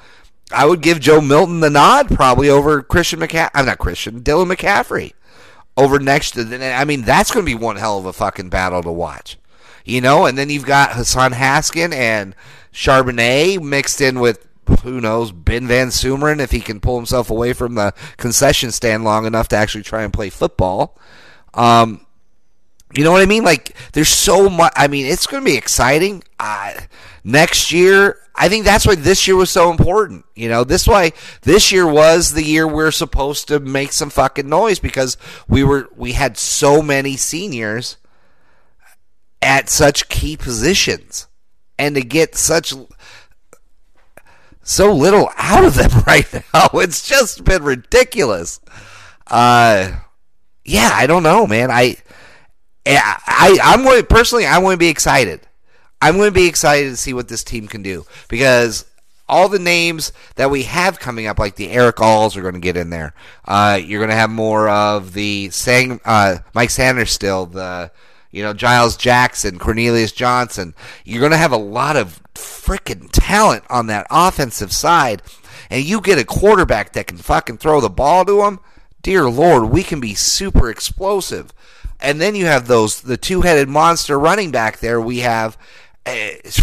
I 0.52 0.66
would 0.66 0.80
give 0.80 1.00
Joe 1.00 1.20
Milton 1.20 1.60
the 1.60 1.70
nod 1.70 2.08
probably 2.08 2.48
over 2.48 2.82
Christian 2.82 3.20
McCaffrey. 3.20 3.50
I'm 3.54 3.66
not 3.66 3.78
Christian, 3.78 4.20
Dylan 4.20 4.52
McCaffrey 4.52 5.12
over 5.76 5.98
next 5.98 6.32
to. 6.32 6.74
I 6.76 6.84
mean, 6.84 7.02
that's 7.02 7.30
going 7.30 7.44
to 7.44 7.50
be 7.50 7.54
one 7.54 7.76
hell 7.76 7.98
of 7.98 8.06
a 8.06 8.12
fucking 8.12 8.50
battle 8.50 8.82
to 8.82 8.92
watch, 8.92 9.38
you 9.84 10.00
know. 10.00 10.26
And 10.26 10.36
then 10.36 10.50
you've 10.50 10.66
got 10.66 10.92
Hassan 10.92 11.32
Haskin 11.32 11.92
and 11.94 12.34
Charbonnet 12.72 13.62
mixed 13.62 14.00
in 14.00 14.20
with 14.20 14.46
who 14.82 15.00
knows 15.00 15.32
Ben 15.32 15.66
Van 15.66 15.88
Sumeren 15.88 16.38
if 16.38 16.50
he 16.50 16.60
can 16.60 16.80
pull 16.80 16.96
himself 16.96 17.30
away 17.30 17.52
from 17.52 17.74
the 17.74 17.92
concession 18.16 18.70
stand 18.70 19.04
long 19.04 19.26
enough 19.26 19.48
to 19.48 19.56
actually 19.56 19.82
try 19.82 20.02
and 20.02 20.12
play 20.12 20.30
football. 20.30 20.96
Um, 21.54 22.06
you 22.94 23.04
know 23.04 23.12
what 23.12 23.22
I 23.22 23.26
mean? 23.26 23.44
Like, 23.44 23.76
there's 23.92 24.08
so 24.08 24.48
much. 24.48 24.72
I 24.76 24.88
mean, 24.88 25.06
it's 25.06 25.26
going 25.26 25.42
to 25.44 25.50
be 25.50 25.56
exciting. 25.56 26.24
Uh, 26.38 26.74
next 27.22 27.72
year, 27.72 28.18
I 28.34 28.48
think 28.48 28.64
that's 28.64 28.86
why 28.86 28.94
this 28.94 29.26
year 29.26 29.36
was 29.36 29.50
so 29.50 29.70
important. 29.70 30.24
You 30.34 30.48
know, 30.48 30.64
this 30.64 30.88
why 30.88 31.12
this 31.42 31.70
year 31.70 31.86
was 31.86 32.32
the 32.32 32.42
year 32.42 32.66
we're 32.66 32.90
supposed 32.90 33.48
to 33.48 33.60
make 33.60 33.92
some 33.92 34.10
fucking 34.10 34.48
noise 34.48 34.78
because 34.78 35.16
we 35.46 35.62
were 35.62 35.88
we 35.94 36.12
had 36.12 36.36
so 36.36 36.82
many 36.82 37.16
seniors 37.16 37.96
at 39.42 39.68
such 39.68 40.08
key 40.08 40.36
positions, 40.36 41.28
and 41.80 41.94
to 41.94 42.02
get 42.02 42.36
such 42.36 42.74
so 44.62 44.92
little 44.92 45.30
out 45.36 45.64
of 45.64 45.74
them 45.74 45.90
right 46.06 46.30
now, 46.32 46.68
it's 46.74 47.08
just 47.08 47.42
been 47.44 47.62
ridiculous. 47.62 48.60
Uh, 49.26 49.92
yeah, 50.64 50.90
I 50.92 51.06
don't 51.06 51.22
know, 51.22 51.46
man. 51.46 51.70
I 51.70 51.96
I, 52.86 53.58
I'm 53.62 53.82
going 53.82 54.04
personally. 54.06 54.46
I'm 54.46 54.62
going 54.62 54.74
to 54.74 54.78
be 54.78 54.88
excited. 54.88 55.40
I'm 56.02 56.16
going 56.16 56.28
to 56.28 56.34
be 56.34 56.46
excited 56.46 56.90
to 56.90 56.96
see 56.96 57.12
what 57.12 57.28
this 57.28 57.44
team 57.44 57.66
can 57.66 57.82
do 57.82 58.06
because 58.28 58.86
all 59.28 59.48
the 59.48 59.58
names 59.58 60.12
that 60.36 60.50
we 60.50 60.64
have 60.64 60.98
coming 60.98 61.26
up, 61.26 61.38
like 61.38 61.56
the 61.56 61.70
Eric 61.70 62.00
Alls, 62.00 62.36
are 62.36 62.42
going 62.42 62.54
to 62.54 62.60
get 62.60 62.76
in 62.76 62.90
there. 62.90 63.14
Uh, 63.46 63.78
you're 63.82 64.00
going 64.00 64.10
to 64.10 64.16
have 64.16 64.30
more 64.30 64.68
of 64.68 65.12
the 65.12 65.50
Sang, 65.50 66.00
uh, 66.04 66.38
Mike 66.54 66.70
Sainristil, 66.70 67.52
the 67.52 67.90
you 68.30 68.42
know 68.42 68.52
Giles 68.52 68.96
Jackson, 68.96 69.58
Cornelius 69.58 70.12
Johnson. 70.12 70.74
You're 71.04 71.20
going 71.20 71.32
to 71.32 71.38
have 71.38 71.52
a 71.52 71.56
lot 71.56 71.96
of 71.96 72.22
freaking 72.34 73.08
talent 73.12 73.64
on 73.70 73.86
that 73.88 74.06
offensive 74.10 74.72
side, 74.72 75.22
and 75.68 75.84
you 75.84 76.00
get 76.00 76.18
a 76.18 76.24
quarterback 76.24 76.92
that 76.92 77.06
can 77.06 77.18
fucking 77.18 77.58
throw 77.58 77.80
the 77.80 77.90
ball 77.90 78.24
to 78.24 78.42
him. 78.42 78.60
Dear 79.02 79.28
Lord, 79.30 79.70
we 79.70 79.82
can 79.82 80.00
be 80.00 80.14
super 80.14 80.70
explosive. 80.70 81.52
And 82.02 82.20
then 82.20 82.34
you 82.34 82.46
have 82.46 82.66
those 82.66 83.02
the 83.02 83.18
two-headed 83.18 83.68
monster 83.68 84.18
running 84.18 84.50
back 84.50 84.78
there. 84.78 85.00
We 85.00 85.18
have 85.18 85.58
it's, 86.06 86.62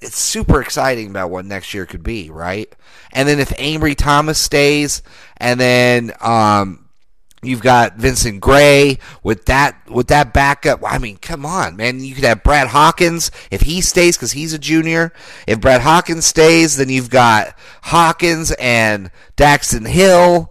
it's 0.00 0.18
super 0.18 0.60
exciting 0.60 1.10
about 1.10 1.30
what 1.30 1.44
next 1.44 1.74
year 1.74 1.86
could 1.86 2.02
be, 2.02 2.30
right? 2.30 2.72
And 3.12 3.28
then 3.28 3.40
if 3.40 3.50
Ambry 3.50 3.96
Thomas 3.96 4.38
stays, 4.38 5.02
and 5.38 5.58
then 5.58 6.12
um, 6.20 6.85
You've 7.42 7.62
got 7.62 7.96
Vincent 7.96 8.40
Gray 8.40 8.98
with 9.22 9.44
that 9.44 9.88
with 9.88 10.08
that 10.08 10.32
backup. 10.32 10.80
I 10.84 10.98
mean, 10.98 11.18
come 11.18 11.44
on, 11.44 11.76
man. 11.76 12.00
You 12.00 12.14
could 12.14 12.24
have 12.24 12.42
Brad 12.42 12.68
Hawkins 12.68 13.30
if 13.50 13.60
he 13.62 13.80
stays 13.80 14.16
because 14.16 14.32
he's 14.32 14.52
a 14.52 14.58
junior. 14.58 15.12
If 15.46 15.60
Brad 15.60 15.82
Hawkins 15.82 16.24
stays, 16.24 16.76
then 16.76 16.88
you've 16.88 17.10
got 17.10 17.54
Hawkins 17.82 18.52
and 18.52 19.10
Daxton 19.36 19.86
Hill 19.86 20.50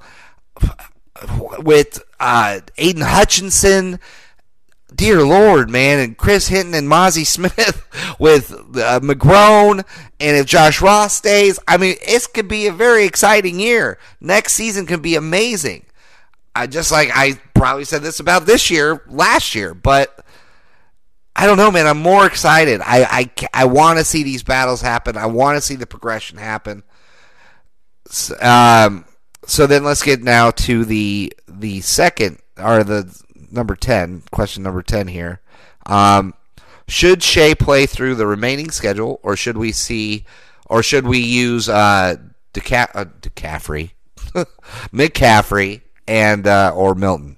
with 1.60 2.04
uh, 2.20 2.62
Aidan 2.78 3.02
Hutchinson 3.02 4.00
dear 4.96 5.26
Lord, 5.26 5.70
man, 5.70 6.00
and 6.00 6.18
Chris 6.18 6.48
Hinton 6.48 6.74
and 6.74 6.88
Mazi 6.88 7.26
Smith 7.26 8.16
with 8.20 8.52
uh, 8.52 9.00
McGrone, 9.02 9.84
and 10.20 10.38
if 10.38 10.46
Josh 10.46 10.82
Ross 10.82 11.14
stays, 11.14 11.60
I 11.68 11.78
mean, 11.78 11.96
it 12.02 12.28
could 12.34 12.48
be 12.48 12.68
a 12.68 12.72
very 12.72 13.06
exciting 13.06 13.60
year. 13.60 13.98
Next 14.20 14.54
season 14.54 14.86
can 14.86 15.02
be 15.02 15.16
amazing. 15.16 15.85
I 16.56 16.68
just 16.68 16.92
like 16.92 17.10
I 17.14 17.40
probably 17.54 17.86
said 17.86 18.02
this 18.02 18.20
about 18.20 18.46
this 18.46 18.72
year, 18.72 19.04
last 19.08 19.56
year, 19.56 19.74
but 19.74 20.26
I 21.36 21.46
don't 21.46 21.58
know, 21.58 21.70
man. 21.70 21.86
I'm 21.86 22.02
more 22.02 22.26
excited. 22.26 22.82
I 22.82 23.04
I, 23.04 23.32
I 23.54 23.66
want 23.66 24.00
to 24.00 24.06
see 24.06 24.24
these 24.24 24.44
battles 24.44 24.82
happen. 24.82 25.18
I 25.18 25.26
want 25.26 25.58
to 25.58 25.62
see 25.62 25.76
the 25.76 25.86
progression 25.86 26.38
happen. 26.38 26.84
Um, 28.40 29.06
so 29.46 29.68
then 29.68 29.84
let's 29.84 30.04
get 30.04 30.24
now 30.24 30.52
to 30.52 30.86
the 30.86 31.34
the 31.48 31.82
second 31.82 32.40
or 32.58 32.84
the 32.84 33.14
number 33.52 33.76
10, 33.76 34.24
question 34.32 34.64
number 34.64 34.82
10 34.82 35.08
here. 35.08 35.42
Um, 35.86 36.34
should 36.88 37.24
Shea 37.24 37.56
play 37.56 37.86
through 37.86 38.16
the 38.16 38.28
remaining 38.28 38.70
schedule, 38.72 39.20
or 39.24 39.36
should 39.36 39.58
we 39.58 39.72
see, 39.72 40.26
or 40.68 40.84
should 40.84 41.08
we 41.08 41.20
use 41.20 41.68
uh, 41.68 42.18
DeCa- 42.54 42.92
uh, 42.94 43.06
McCaffrey, 44.94 45.82
and 46.08 46.48
uh, 46.48 46.74
or 46.76 46.96
Milton? 46.96 47.38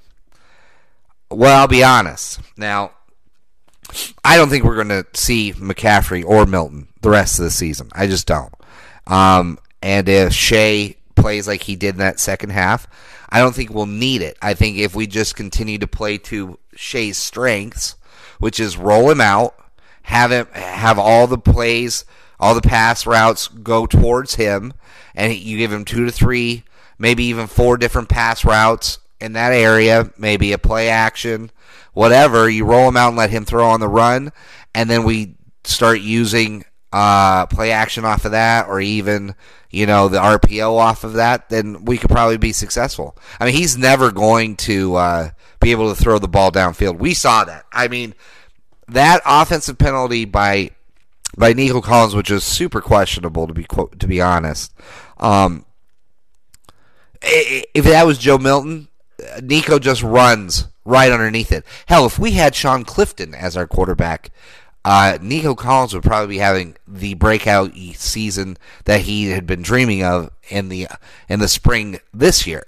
Well, 1.30 1.60
I'll 1.60 1.68
be 1.68 1.84
honest. 1.84 2.40
Now, 2.56 2.92
I 4.24 4.38
don't 4.38 4.50
think 4.50 4.64
we're 4.64 4.82
going 4.82 5.04
to 5.04 5.06
see 5.14 5.54
McCaffrey 5.54 6.24
or 6.26 6.46
Milton 6.46 6.88
the 7.02 7.10
rest 7.10 7.40
of 7.40 7.46
the 7.46 7.52
season. 7.52 7.90
I 7.94 8.08
just 8.08 8.28
don't. 8.28 8.54
Um, 9.06 9.60
and 9.82 10.08
if 10.10 10.34
Shea 10.34 10.98
plays 11.16 11.48
like 11.48 11.64
he 11.64 11.76
did 11.76 11.96
in 11.96 12.00
that 12.00 12.20
second 12.20 12.52
half, 12.52 12.88
I 13.30 13.40
don't 13.40 13.54
think 13.54 13.70
we'll 13.70 13.86
need 13.86 14.22
it. 14.22 14.38
I 14.42 14.54
think 14.54 14.78
if 14.78 14.96
we 14.96 15.08
just 15.08 15.36
continue 15.36 15.78
to 15.80 15.88
play 15.88 16.18
to 16.20 16.60
Shea's 16.76 17.18
strengths, 17.18 17.96
which 18.40 18.60
is 18.60 18.78
roll 18.78 19.10
him 19.10 19.22
out, 19.22 19.56
have 20.04 20.32
him 20.32 20.48
have 20.54 20.98
all 20.98 21.28
the 21.28 21.38
plays, 21.38 22.06
all 22.40 22.56
the 22.56 22.62
pass 22.62 23.06
routes 23.06 23.48
go 23.48 23.86
towards 23.86 24.36
him, 24.36 24.74
and 25.16 25.34
you 25.34 25.58
give 25.58 25.74
him 25.74 25.84
two 25.84 26.06
to 26.06 26.12
three, 26.12 26.64
maybe 26.98 27.26
even 27.26 27.48
four 27.48 27.78
different 27.78 28.10
pass 28.10 28.44
routes 28.46 29.00
in 29.20 29.34
that 29.34 29.54
area, 29.54 30.12
maybe 30.18 30.54
a 30.54 30.58
play 30.58 30.90
action, 30.90 31.52
whatever. 31.94 32.50
You 32.50 32.66
roll 32.66 32.88
him 32.88 32.98
out 32.98 33.10
and 33.10 33.18
let 33.18 33.30
him 33.30 33.46
throw 33.46 33.68
on 33.68 33.80
the 33.80 33.88
run, 33.88 34.32
and 34.76 34.90
then 34.90 35.04
we 35.04 35.36
start 35.64 36.02
using 36.02 36.66
uh, 36.94 37.46
play 37.48 37.72
action 37.72 38.06
off 38.06 38.26
of 38.26 38.32
that, 38.32 38.68
or 38.68 38.80
even 38.80 39.36
you 39.70 39.86
know, 39.86 40.08
the 40.08 40.20
RPO 40.20 40.78
off 40.78 41.04
of 41.04 41.14
that, 41.14 41.50
then 41.50 41.86
we 41.86 41.98
could 41.98 42.10
probably 42.10 42.38
be 42.38 42.54
successful. 42.54 43.18
I 43.40 43.46
mean, 43.46 43.54
he's 43.54 43.78
never 43.78 44.12
going 44.12 44.56
to 44.58 44.96
uh, 44.96 45.30
be 45.60 45.72
able 45.72 45.94
to 45.94 46.02
throw 46.02 46.20
the 46.20 46.28
ball 46.28 46.52
downfield. 46.52 46.98
We 46.98 47.14
saw 47.14 47.44
that. 47.44 47.66
I 47.72 47.88
mean, 47.88 48.14
that 48.88 49.22
offensive 49.26 49.78
penalty 49.78 50.26
by 50.26 50.72
by 51.38 51.54
Nico 51.54 51.82
Collins, 51.82 52.16
which 52.16 52.32
is 52.32 52.44
super 52.44 52.82
questionable 52.82 53.48
to 53.48 53.54
be 53.54 53.66
to 54.00 54.08
be 54.08 54.22
honest. 54.22 54.74
Um, 55.18 55.66
if 57.28 57.86
that 57.86 58.06
was 58.06 58.18
Joe 58.18 58.38
Milton, 58.38 58.88
Nico 59.42 59.80
just 59.80 60.04
runs 60.04 60.68
right 60.86 61.12
underneath 61.12 61.52
it. 61.52 61.66
Hell, 61.88 62.06
if 62.06 62.18
we 62.18 62.32
had 62.32 62.56
Sean 62.56 62.84
Clifford 62.86 63.36
as 63.36 63.58
our 63.58 63.68
quarterback, 63.68 64.32
uh, 64.86 65.18
Nico 65.22 65.54
Collins 65.54 65.94
would 65.94 66.04
probably 66.04 66.36
be 66.36 66.40
having 66.40 66.76
the 66.88 67.13
breakout 67.16 67.74
season 67.96 68.58
that 68.86 69.02
he 69.02 69.32
had 69.32 69.46
been 69.46 69.62
dreaming 69.62 70.04
of 70.04 70.32
in 70.50 70.70
the 70.70 70.88
in 71.28 71.40
the 71.40 71.50
spring 71.50 72.00
this 72.13 72.48
year. 72.48 72.63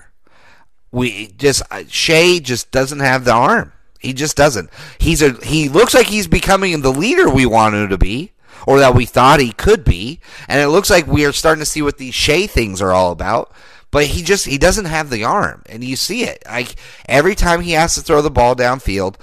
We 0.91 1.28
just 1.28 1.62
uh, 1.72 1.84
Shea 1.88 2.39
just 2.39 2.72
doesn't 2.72 3.00
have 3.00 3.24
the 3.24 3.34
arm. 3.34 3.72
He 4.00 4.13
just 4.13 4.36
doesn't. 4.36 4.69
He's 4.98 5.22
a 5.22 5.32
he 5.45 5.69
looks 5.69 5.93
like 5.93 6.08
he's 6.08 6.28
becoming 6.28 6.82
the 6.82 6.91
leader 6.91 7.30
we 7.30 7.45
want 7.45 7.76
him 7.76 7.89
to 7.89 7.98
be, 7.98 8.34
or 8.67 8.80
that 8.80 8.95
we 8.95 9.06
thought 9.06 9.39
he 9.39 9.54
could 9.54 9.86
be, 9.86 10.19
and 10.48 10.60
it 10.62 10.67
looks 10.67 10.89
like 10.89 11.08
we 11.08 11.26
are 11.26 11.32
starting 11.32 11.62
to 11.62 11.65
see 11.65 11.82
what 11.82 11.98
these 11.98 12.15
Shea 12.15 12.48
things 12.48 12.82
are 12.82 12.91
all 12.91 13.12
about. 13.12 13.54
But 13.91 14.06
he 14.06 14.21
just 14.21 14.45
he 14.45 14.58
doesn't 14.58 14.86
have 14.86 15.10
the 15.10 15.23
arm, 15.23 15.63
and 15.67 15.84
you 15.84 15.95
see 15.95 16.23
it. 16.23 16.43
Like 16.45 16.75
every 17.08 17.36
time 17.36 17.62
he 17.62 17.71
has 17.71 17.95
to 17.95 18.02
throw 18.02 18.21
the 18.21 18.30
ball 18.30 18.56
downfield, 18.56 19.15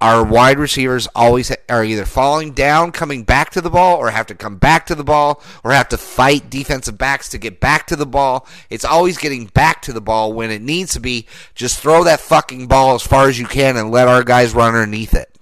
our 0.00 0.24
wide 0.24 0.58
receivers 0.58 1.06
always 1.14 1.54
are 1.68 1.84
either 1.84 2.06
falling 2.06 2.52
down, 2.52 2.90
coming 2.90 3.22
back 3.22 3.50
to 3.50 3.60
the 3.60 3.68
ball, 3.68 3.98
or 3.98 4.10
have 4.10 4.26
to 4.26 4.34
come 4.34 4.56
back 4.56 4.86
to 4.86 4.94
the 4.94 5.04
ball, 5.04 5.42
or 5.62 5.72
have 5.72 5.90
to 5.90 5.98
fight 5.98 6.48
defensive 6.48 6.96
backs 6.96 7.28
to 7.28 7.38
get 7.38 7.60
back 7.60 7.86
to 7.88 7.96
the 7.96 8.06
ball. 8.06 8.48
It's 8.70 8.84
always 8.84 9.18
getting 9.18 9.46
back 9.46 9.82
to 9.82 9.92
the 9.92 10.00
ball 10.00 10.32
when 10.32 10.50
it 10.50 10.62
needs 10.62 10.94
to 10.94 11.00
be. 11.00 11.26
Just 11.54 11.78
throw 11.78 12.02
that 12.04 12.20
fucking 12.20 12.66
ball 12.66 12.94
as 12.94 13.02
far 13.02 13.28
as 13.28 13.38
you 13.38 13.46
can 13.46 13.76
and 13.76 13.90
let 13.90 14.08
our 14.08 14.24
guys 14.24 14.54
run 14.54 14.74
underneath 14.74 15.12
it. 15.12 15.38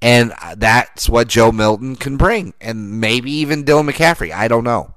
And 0.00 0.32
that's 0.56 1.08
what 1.08 1.26
Joe 1.26 1.50
Milton 1.50 1.96
can 1.96 2.16
bring. 2.16 2.54
And 2.60 3.00
maybe 3.00 3.32
even 3.32 3.64
Dylan 3.64 3.90
McCaffrey. 3.90 4.30
I 4.30 4.46
don't 4.46 4.62
know. 4.62 4.94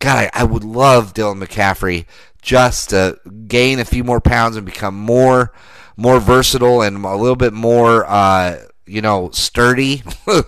God, 0.00 0.30
I, 0.34 0.40
I 0.40 0.44
would 0.44 0.64
love 0.64 1.14
Dylan 1.14 1.42
McCaffrey 1.42 2.06
just 2.42 2.90
to 2.90 3.18
gain 3.46 3.78
a 3.78 3.84
few 3.84 4.02
more 4.02 4.20
pounds 4.20 4.56
and 4.56 4.66
become 4.66 4.94
more 4.94 5.52
more 5.96 6.18
versatile 6.18 6.80
and 6.80 7.04
a 7.04 7.14
little 7.14 7.36
bit 7.36 7.52
more, 7.52 8.06
uh, 8.08 8.58
you 8.86 9.00
know, 9.00 9.30
sturdy. 9.32 10.02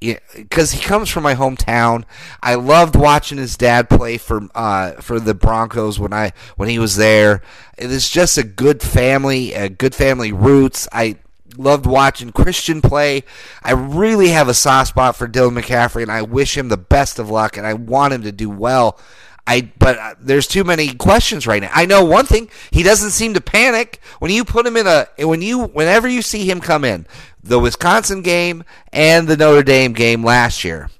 Because 0.00 0.70
he 0.70 0.80
comes 0.80 1.10
from 1.10 1.24
my 1.24 1.34
hometown, 1.34 2.04
I 2.40 2.54
loved 2.54 2.94
watching 2.94 3.36
his 3.36 3.56
dad 3.56 3.90
play 3.90 4.16
for 4.16 4.48
uh, 4.54 4.92
for 5.00 5.18
the 5.18 5.34
Broncos 5.34 5.98
when 5.98 6.12
I 6.12 6.34
when 6.54 6.68
he 6.68 6.78
was 6.78 6.94
there. 6.94 7.42
It 7.76 7.90
is 7.90 8.08
just 8.08 8.38
a 8.38 8.44
good 8.44 8.80
family, 8.80 9.54
a 9.54 9.68
good 9.68 9.96
family 9.96 10.30
roots. 10.30 10.86
I 10.92 11.16
loved 11.58 11.86
watching 11.86 12.32
Christian 12.32 12.80
play. 12.80 13.24
I 13.62 13.72
really 13.72 14.28
have 14.28 14.48
a 14.48 14.54
soft 14.54 14.90
spot 14.90 15.16
for 15.16 15.28
Dylan 15.28 15.60
McCaffrey, 15.60 16.02
and 16.02 16.10
I 16.10 16.22
wish 16.22 16.56
him 16.56 16.68
the 16.68 16.76
best 16.76 17.18
of 17.18 17.28
luck, 17.28 17.56
and 17.56 17.66
I 17.66 17.74
want 17.74 18.14
him 18.14 18.22
to 18.22 18.32
do 18.32 18.48
well. 18.48 18.98
I 19.46 19.72
but 19.78 19.98
uh, 19.98 20.14
there's 20.20 20.46
too 20.46 20.62
many 20.62 20.94
questions 20.94 21.46
right 21.46 21.62
now. 21.62 21.70
I 21.72 21.86
know 21.86 22.04
one 22.04 22.26
thing: 22.26 22.50
he 22.70 22.82
doesn't 22.82 23.10
seem 23.10 23.34
to 23.34 23.40
panic 23.40 24.00
when 24.18 24.30
you 24.30 24.44
put 24.44 24.66
him 24.66 24.76
in 24.76 24.86
a 24.86 25.08
when 25.18 25.42
you 25.42 25.64
whenever 25.64 26.06
you 26.06 26.22
see 26.22 26.48
him 26.48 26.60
come 26.60 26.84
in 26.84 27.06
the 27.42 27.58
Wisconsin 27.58 28.22
game 28.22 28.62
and 28.92 29.26
the 29.26 29.36
Notre 29.36 29.62
Dame 29.62 29.94
game 29.94 30.22
last 30.22 30.64
year. 30.64 30.90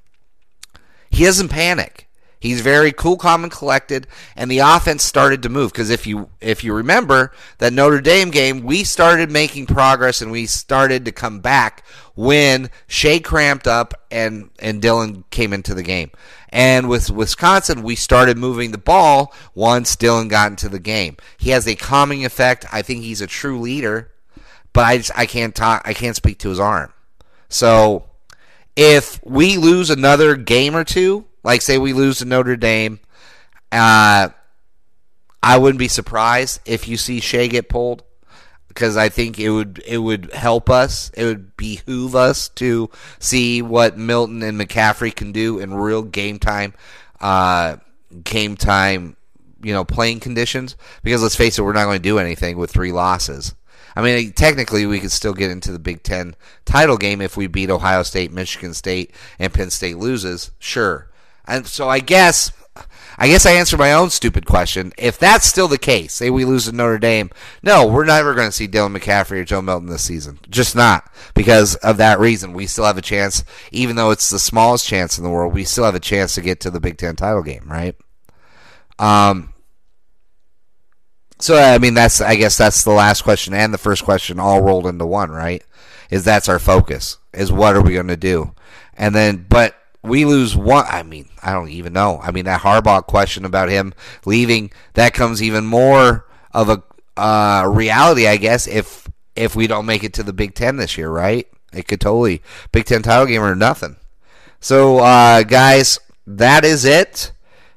He 1.11 1.25
doesn't 1.25 1.49
panic. 1.49 2.08
He's 2.41 2.61
very 2.61 2.93
cool, 2.93 3.17
calm, 3.17 3.43
and 3.43 3.53
collected, 3.53 4.07
and 4.37 4.51
the 4.51 4.61
offense 4.61 5.03
started 5.03 5.43
to 5.43 5.49
move. 5.49 5.73
Because 5.73 5.91
if 5.91 6.07
you 6.07 6.29
if 6.41 6.63
you 6.63 6.73
remember 6.73 7.33
that 7.59 7.73
Notre 7.73 8.01
Dame 8.01 8.31
game, 8.31 8.63
we 8.63 8.85
started 8.85 9.31
making 9.31 9.67
progress 9.67 10.23
and 10.23 10.31
we 10.31 10.47
started 10.47 11.05
to 11.05 11.13
come 11.13 11.41
back 11.41 11.85
when 12.15 12.71
Shea 12.87 13.21
cramped 13.21 13.67
up 13.67 13.95
and 14.11 14.51
and 14.61 14.81
Dylan 14.81 15.25
came 15.31 15.53
into 15.53 15.75
the 15.75 15.83
game. 15.83 16.11
And 16.51 16.89
with 16.89 17.11
Wisconsin, 17.11 17.83
we 17.83 17.95
started 17.95 18.39
moving 18.39 18.71
the 18.71 18.79
ball 18.79 19.35
once 19.55 19.97
Dylan 19.97 20.29
got 20.29 20.51
into 20.51 20.69
the 20.69 20.79
game. 20.79 21.17
He 21.37 21.51
has 21.51 21.67
a 21.67 21.75
calming 21.75 22.25
effect. 22.25 22.65
I 22.73 22.83
think 22.83 23.03
he's 23.03 23.21
a 23.21 23.27
true 23.27 23.61
leader, 23.61 24.13
but 24.73 24.85
I 24.85 24.99
just 24.99 25.13
I 25.17 25.27
can't 25.27 25.55
talk. 25.55 25.83
I 25.85 25.93
can't 25.93 26.17
speak 26.17 26.39
to 26.41 26.51
his 26.51 26.61
arm. 26.61 26.93
So 27.49 28.05
if 28.77 29.21
we 29.25 29.57
lose 29.57 29.91
another 29.91 30.37
game 30.37 30.77
or 30.77 30.85
two 30.85 31.25
like, 31.43 31.63
say 31.63 31.79
we 31.79 31.93
lose 31.93 32.19
to 32.19 32.25
Notre 32.25 32.57
Dame, 32.57 33.01
uh, 33.73 34.29
I 35.43 35.59
wouldn't 35.59 35.79
be 35.79 35.89
surprised 35.89 36.61
if 36.65 36.89
you 36.89 36.97
see 36.97 37.21
Shea 37.21 37.49
get 37.49 37.69
pulled 37.69 38.03
because 38.79 38.97
I 38.97 39.09
think 39.09 39.39
it 39.39 39.51
would 39.51 39.83
it 39.87 39.99
would 39.99 40.33
help 40.33 40.71
us. 40.71 41.11
It 41.15 41.25
would 41.25 41.57
behoove 41.57 42.15
us 42.15 42.49
to 42.51 42.91
see 43.19 43.61
what 43.61 43.99
Milton 43.99 44.43
and 44.43 44.61
McCaffrey 44.61 45.15
can 45.15 45.33
do 45.33 45.59
in 45.59 45.75
real 45.75 46.03
game 46.03 46.39
time, 46.39 46.75
uh, 47.21 47.77
game 48.23 48.57
time, 48.57 49.17
you 49.63 49.73
know, 49.73 49.85
playing 49.85 50.21
conditions. 50.21 50.77
Because 51.03 51.23
let's 51.23 51.35
face 51.35 51.59
it, 51.59 51.63
we're 51.63 51.73
not 51.73 51.87
going 51.87 51.99
to 51.99 52.03
do 52.03 52.19
anything 52.19 52.57
with 52.57 52.71
three 52.71 52.93
losses. 52.93 53.55
I 53.97 54.03
mean, 54.03 54.33
technically, 54.33 54.87
we 54.87 55.01
could 55.01 55.11
still 55.11 55.35
get 55.35 55.51
into 55.51 55.73
the 55.73 55.81
Big 55.81 56.05
Ten 56.05 56.37
title 56.65 56.97
game 56.97 57.21
if 57.21 57.37
we 57.37 57.49
beat 57.49 57.71
Ohio 57.71 58.05
State, 58.05 58.31
Michigan 58.31 58.75
State, 58.75 59.13
and 59.41 59.53
Penn 59.53 59.71
State 59.71 59.99
loses. 59.99 60.53
Sure, 60.61 61.08
and 61.49 61.67
so 61.67 61.89
I 61.89 62.01
guess 62.01 62.53
I 63.21 63.27
guess 63.27 63.47
I 63.47 63.53
answered 63.53 63.81
my 63.81 63.93
own 63.93 64.11
stupid 64.11 64.47
question. 64.47 64.93
If 64.97 65.19
that's 65.19 65.45
still 65.45 65.67
the 65.67 65.77
case, 65.77 66.15
say 66.15 66.31
we 66.31 66.45
lose 66.45 66.67
to 66.67 66.73
Notre 66.73 66.99
Dame, 66.99 67.31
no, 67.65 67.85
we're 67.85 68.05
never 68.05 68.33
going 68.33 68.47
to 68.47 68.53
see 68.53 68.69
Dylan 68.69 68.97
McCaffrey 68.97 69.41
or 69.41 69.45
Joe 69.45 69.61
Milton 69.61 69.89
this 69.89 70.05
season. 70.05 70.39
Just 70.49 70.77
not 70.77 71.11
because 71.35 71.75
of 71.77 71.97
that 71.97 72.21
reason. 72.21 72.53
We 72.53 72.69
still 72.69 72.85
have 72.85 72.97
a 72.97 73.03
chance, 73.03 73.43
even 73.73 73.97
though 73.97 74.13
it's 74.13 74.31
the 74.31 74.39
smallest 74.39 74.87
chance 74.87 75.19
in 75.19 75.25
the 75.25 75.31
world. 75.31 75.53
We 75.53 75.65
still 75.65 75.85
have 75.85 75.97
a 75.97 76.01
chance 76.01 76.37
to 76.37 76.41
get 76.41 76.61
to 76.61 76.71
the 76.71 76.79
Big 76.79 76.97
Ten 76.97 77.17
title 77.17 77.43
game, 77.43 77.65
right? 77.67 77.97
Um. 79.01 79.53
So 81.41 81.57
I 81.57 81.79
mean, 81.79 81.95
that's 81.95 82.21
I 82.21 82.37
guess 82.37 82.57
that's 82.57 82.85
the 82.85 82.91
last 82.91 83.23
question 83.23 83.53
and 83.53 83.75
the 83.75 83.79
first 83.79 84.05
question 84.05 84.39
all 84.39 84.63
rolled 84.63 84.87
into 84.87 85.07
one, 85.07 85.31
right? 85.31 85.65
Is 86.11 86.25
that's 86.25 86.49
our 86.49 86.59
focus? 86.61 87.19
Is 87.33 87.51
what 87.51 87.75
are 87.75 87.83
we 87.83 87.95
going 87.95 88.09
to 88.09 88.17
do? 88.17 88.55
And 88.95 89.15
then, 89.15 89.47
but 89.49 89.77
we 90.03 90.25
lose 90.25 90.57
one. 90.57 90.85
I 90.89 91.03
mean, 91.03 91.29
I 91.43 91.53
don't 91.53 91.71
even 91.71 91.93
know. 91.93 92.21
I 92.23 92.31
mean, 92.31 92.45
that 92.45 92.63
Harbaugh 92.63 93.07
question 93.07 93.45
about 93.45 93.69
him 93.69 93.95
leaving 94.25 94.71
that 94.95 95.15
comes 95.15 95.43
even 95.43 95.67
more 95.67 96.27
of 96.53 96.69
a 96.69 96.83
uh, 97.17 97.69
reality, 97.69 98.27
I 98.27 98.37
guess, 98.37 98.67
if 98.67 99.09
if 99.35 99.55
we 99.55 99.67
don't 99.67 99.87
make 99.87 100.05
it 100.05 100.13
to 100.15 100.23
the 100.23 100.33
Big 100.33 100.55
Ten 100.55 100.77
this 100.77 100.97
year, 100.97 101.11
right? 101.11 101.47
It 101.73 101.87
could 101.87 102.01
totally 102.01 102.43
Big 102.73 102.87
Ten 102.87 103.03
title 103.03 103.27
game 103.27 103.43
or 103.43 103.55
nothing. 103.55 103.97
So, 104.61 104.99
uh, 104.99 105.43
guys, 105.43 105.99
that 106.27 106.65
is 106.65 106.85
it. 106.85 107.33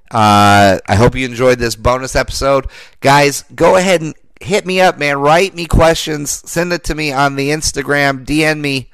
Uh, 0.09 0.79
I 0.87 0.95
hope 0.95 1.15
you 1.15 1.25
enjoyed 1.25 1.59
this 1.59 1.75
bonus 1.75 2.15
episode, 2.15 2.67
guys. 2.99 3.43
Go 3.55 3.77
ahead 3.77 4.01
and 4.01 4.13
hit 4.41 4.65
me 4.65 4.81
up, 4.81 4.97
man. 4.97 5.19
Write 5.19 5.55
me 5.55 5.65
questions. 5.65 6.31
Send 6.49 6.73
it 6.73 6.83
to 6.85 6.95
me 6.95 7.13
on 7.13 7.35
the 7.35 7.49
Instagram. 7.49 8.25
DM 8.25 8.59
me. 8.59 8.89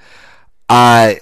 Uh, 0.70 1.16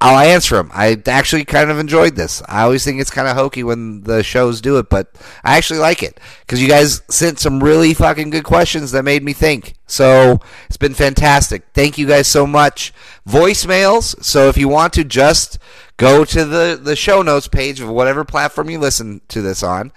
I'll 0.00 0.18
answer 0.18 0.54
them. 0.54 0.70
I 0.72 0.96
actually 1.06 1.44
kind 1.44 1.70
of 1.70 1.78
enjoyed 1.78 2.14
this. 2.14 2.40
I 2.46 2.62
always 2.62 2.84
think 2.84 3.00
it's 3.00 3.10
kind 3.10 3.26
of 3.26 3.36
hokey 3.36 3.64
when 3.64 4.02
the 4.02 4.22
shows 4.22 4.60
do 4.60 4.78
it, 4.78 4.88
but 4.88 5.12
I 5.42 5.56
actually 5.56 5.80
like 5.80 6.04
it 6.04 6.20
because 6.40 6.62
you 6.62 6.68
guys 6.68 7.02
sent 7.08 7.40
some 7.40 7.62
really 7.62 7.94
fucking 7.94 8.30
good 8.30 8.44
questions 8.44 8.92
that 8.92 9.02
made 9.02 9.24
me 9.24 9.32
think. 9.32 9.74
So 9.88 10.38
it's 10.68 10.76
been 10.76 10.94
fantastic. 10.94 11.64
Thank 11.74 11.98
you 11.98 12.06
guys 12.06 12.28
so 12.28 12.46
much. 12.46 12.92
Voicemails. 13.28 14.22
So 14.22 14.48
if 14.48 14.56
you 14.56 14.68
want 14.68 14.92
to 14.92 15.04
just 15.04 15.58
go 15.96 16.24
to 16.24 16.44
the, 16.44 16.78
the 16.80 16.94
show 16.94 17.22
notes 17.22 17.48
page 17.48 17.80
of 17.80 17.88
whatever 17.88 18.24
platform 18.24 18.70
you 18.70 18.78
listen 18.78 19.20
to 19.28 19.42
this 19.42 19.64
on 19.64 19.90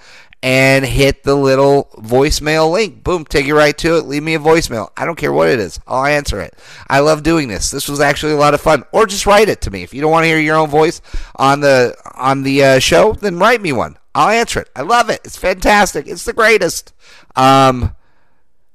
and 0.44 0.84
hit 0.86 1.24
the 1.24 1.36
little 1.36 1.90
voicemail 1.98 2.72
link. 2.72 3.04
Boom, 3.04 3.26
take 3.26 3.46
you 3.46 3.56
right 3.56 3.78
to 3.78 3.98
it. 3.98 4.06
Leave 4.06 4.24
me 4.24 4.36
a 4.36 4.40
voicemail. 4.40 4.90
I 4.98 5.06
don't 5.06 5.18
care 5.18 5.32
what 5.32 5.50
it 5.50 5.60
is. 5.60 5.80
I'll 5.86 6.06
answer 6.06 6.42
it. 6.42 6.56
I 6.90 7.00
love 7.00 7.24
doing 7.24 7.48
this. 7.48 7.70
This 7.70 7.88
was 7.88 8.00
actually 8.00 8.34
a 8.34 8.38
lot 8.38 8.54
of 8.54 8.62
fun. 8.62 8.84
Or 8.92 9.06
just 9.06 9.26
write 9.26 9.50
it 9.50 9.62
to 9.62 9.72
me. 9.72 9.84
If 9.84 9.94
you 9.94 10.02
don't 10.02 10.12
want 10.12 10.24
to 10.24 10.28
hear 10.28 10.40
your 10.40 10.58
own 10.58 10.70
voice 10.70 11.02
on 11.36 11.60
the 11.60 11.96
on 12.16 12.44
the 12.44 12.64
uh, 12.64 12.80
show, 12.80 13.14
then 13.14 13.38
write 13.38 13.62
me 13.62 13.72
one. 13.72 13.98
I'll 14.16 14.30
answer 14.30 14.62
it. 14.62 14.70
I 14.76 14.82
love 14.82 15.10
it. 15.10 15.22
It's 15.24 15.38
fantastic. 15.38 16.08
It's 16.08 16.26
the 16.26 16.34
greatest. 16.34 16.94
Um, 17.36 17.96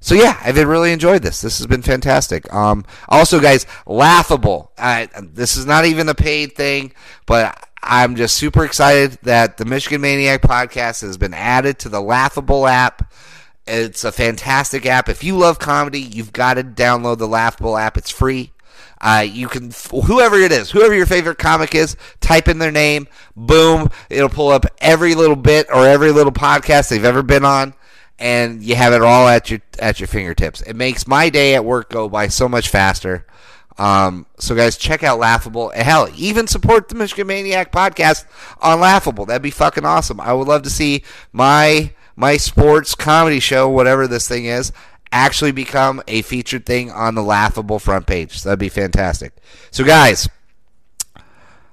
so 0.01 0.15
yeah, 0.15 0.39
I've 0.41 0.57
really 0.57 0.93
enjoyed 0.93 1.23
this. 1.23 1.41
This 1.41 1.59
has 1.59 1.67
been 1.67 1.83
fantastic. 1.83 2.53
Um, 2.55 2.85
also, 3.09 3.41
guys, 3.41 3.67
laughable. 3.87 4.71
I, 4.79 5.09
this 5.21 5.57
is 5.57 5.67
not 5.67 5.85
even 5.85 6.09
a 6.09 6.15
paid 6.15 6.55
thing, 6.55 6.93
but 7.27 7.66
I'm 7.87 8.17
just 8.17 8.37
super 8.37 8.65
excited 8.65 9.19
that 9.23 9.57
the 9.57 9.65
Michigan 9.65 10.01
Maniac 10.01 10.43
podcast 10.43 11.03
has 11.03 11.17
been 11.17 11.35
added 11.35 11.79
to 11.81 11.89
the 11.89 12.01
Laughable 12.01 12.67
app. 12.67 13.15
It's 13.67 14.05
a 14.05 14.13
fantastic 14.13 14.87
app. 14.87 15.09
If 15.09 15.23
you 15.23 15.37
love 15.37 15.59
comedy, 15.59 16.01
you've 16.01 16.33
got 16.33 16.55
to 16.55 16.65
download 16.65 17.19
the 17.19 17.29
Laughable 17.29 17.77
app. 17.77 17.97
It's 17.97 18.11
free. 18.11 18.53
Uh, 19.01 19.25
you 19.29 19.47
can, 19.49 19.73
whoever 20.07 20.37
it 20.37 20.53
is, 20.53 20.71
whoever 20.71 20.95
your 20.95 21.07
favorite 21.07 21.39
comic 21.39 21.75
is, 21.75 21.97
type 22.21 22.49
in 22.49 22.59
their 22.59 22.73
name. 22.73 23.07
Boom. 23.37 23.91
It'll 24.11 24.29
pull 24.29 24.49
up 24.49 24.67
every 24.79 25.15
little 25.15 25.37
bit 25.37 25.67
or 25.73 25.87
every 25.87 26.13
little 26.13 26.33
podcast 26.33 26.89
they've 26.89 27.05
ever 27.05 27.23
been 27.23 27.45
on. 27.45 27.75
And 28.19 28.63
you 28.63 28.75
have 28.75 28.95
it 28.95 29.03
all 29.03 29.29
at 29.29 29.51
your 29.51 29.61
at 29.79 30.01
your 30.01 30.07
fingertips. 30.07 30.63
It 30.63 30.75
makes 30.75 31.07
my 31.07 31.29
day 31.29 31.55
at 31.55 31.65
work 31.67 31.91
go 31.91 32.09
by 32.09 32.29
so 32.29 32.49
much 32.49 32.71
faster. 32.71 33.27
Um, 33.79 34.27
so 34.39 34.55
guys, 34.55 34.77
check 34.77 35.03
out 35.03 35.19
Laughable. 35.19 35.71
Hell, 35.71 36.09
even 36.17 36.47
support 36.47 36.89
the 36.89 36.95
Michigan 36.95 37.27
Maniac 37.27 37.73
podcast 37.73 38.25
on 38.61 38.81
Laughable. 38.81 39.27
That'd 39.27 39.43
be 39.43 39.51
fucking 39.51 39.85
awesome. 39.85 40.21
I 40.21 40.33
would 40.33 40.49
love 40.49 40.63
to 40.63 40.71
see 40.71 41.05
my 41.33 41.93
my 42.15 42.39
sports 42.39 42.95
comedy 42.95 43.41
show, 43.41 43.69
whatever 43.69 44.07
this 44.07 44.27
thing 44.27 44.47
is, 44.47 44.73
actually 45.13 45.53
become 45.53 46.03
a 46.09 46.23
featured 46.23 46.65
thing 46.65 46.91
on 46.91 47.15
the 47.15 47.23
Laughable 47.23 47.79
front 47.79 48.07
page. 48.07 48.39
So 48.39 48.49
that'd 48.49 48.59
be 48.59 48.71
fantastic. 48.71 49.35
So 49.71 49.85
guys, 49.85 50.29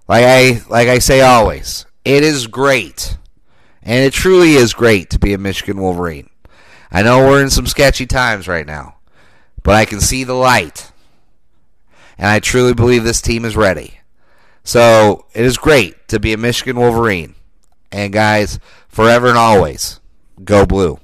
like 0.07 0.25
I 0.25 0.61
like 0.69 0.89
I 0.89 0.99
say 0.99 1.21
always, 1.21 1.85
it 2.03 2.23
is 2.23 2.47
great. 2.47 3.17
And 3.85 4.05
it 4.05 4.13
truly 4.13 4.53
is 4.53 4.73
great 4.73 5.09
to 5.09 5.19
be 5.19 5.33
a 5.33 5.37
Michigan 5.37 5.81
Wolverine. 5.81 6.29
I 6.89 7.01
know 7.01 7.19
we're 7.19 7.41
in 7.41 7.49
some 7.49 7.67
sketchy 7.67 8.05
times 8.05 8.47
right 8.47 8.65
now, 8.65 8.95
but 9.61 9.75
I 9.75 9.83
can 9.83 9.99
see 9.99 10.23
the 10.23 10.35
light 10.35 10.92
and 12.17 12.27
I 12.27 12.39
truly 12.39 12.73
believe 12.73 13.03
this 13.03 13.21
team 13.21 13.45
is 13.45 13.55
ready. 13.55 13.99
So 14.63 15.25
it 15.33 15.45
is 15.45 15.57
great 15.57 16.07
to 16.07 16.19
be 16.19 16.33
a 16.33 16.37
Michigan 16.37 16.77
Wolverine. 16.77 17.35
And 17.91 18.13
guys, 18.13 18.59
forever 18.87 19.27
and 19.27 19.37
always, 19.37 19.99
go 20.43 20.65
blue. 20.65 20.99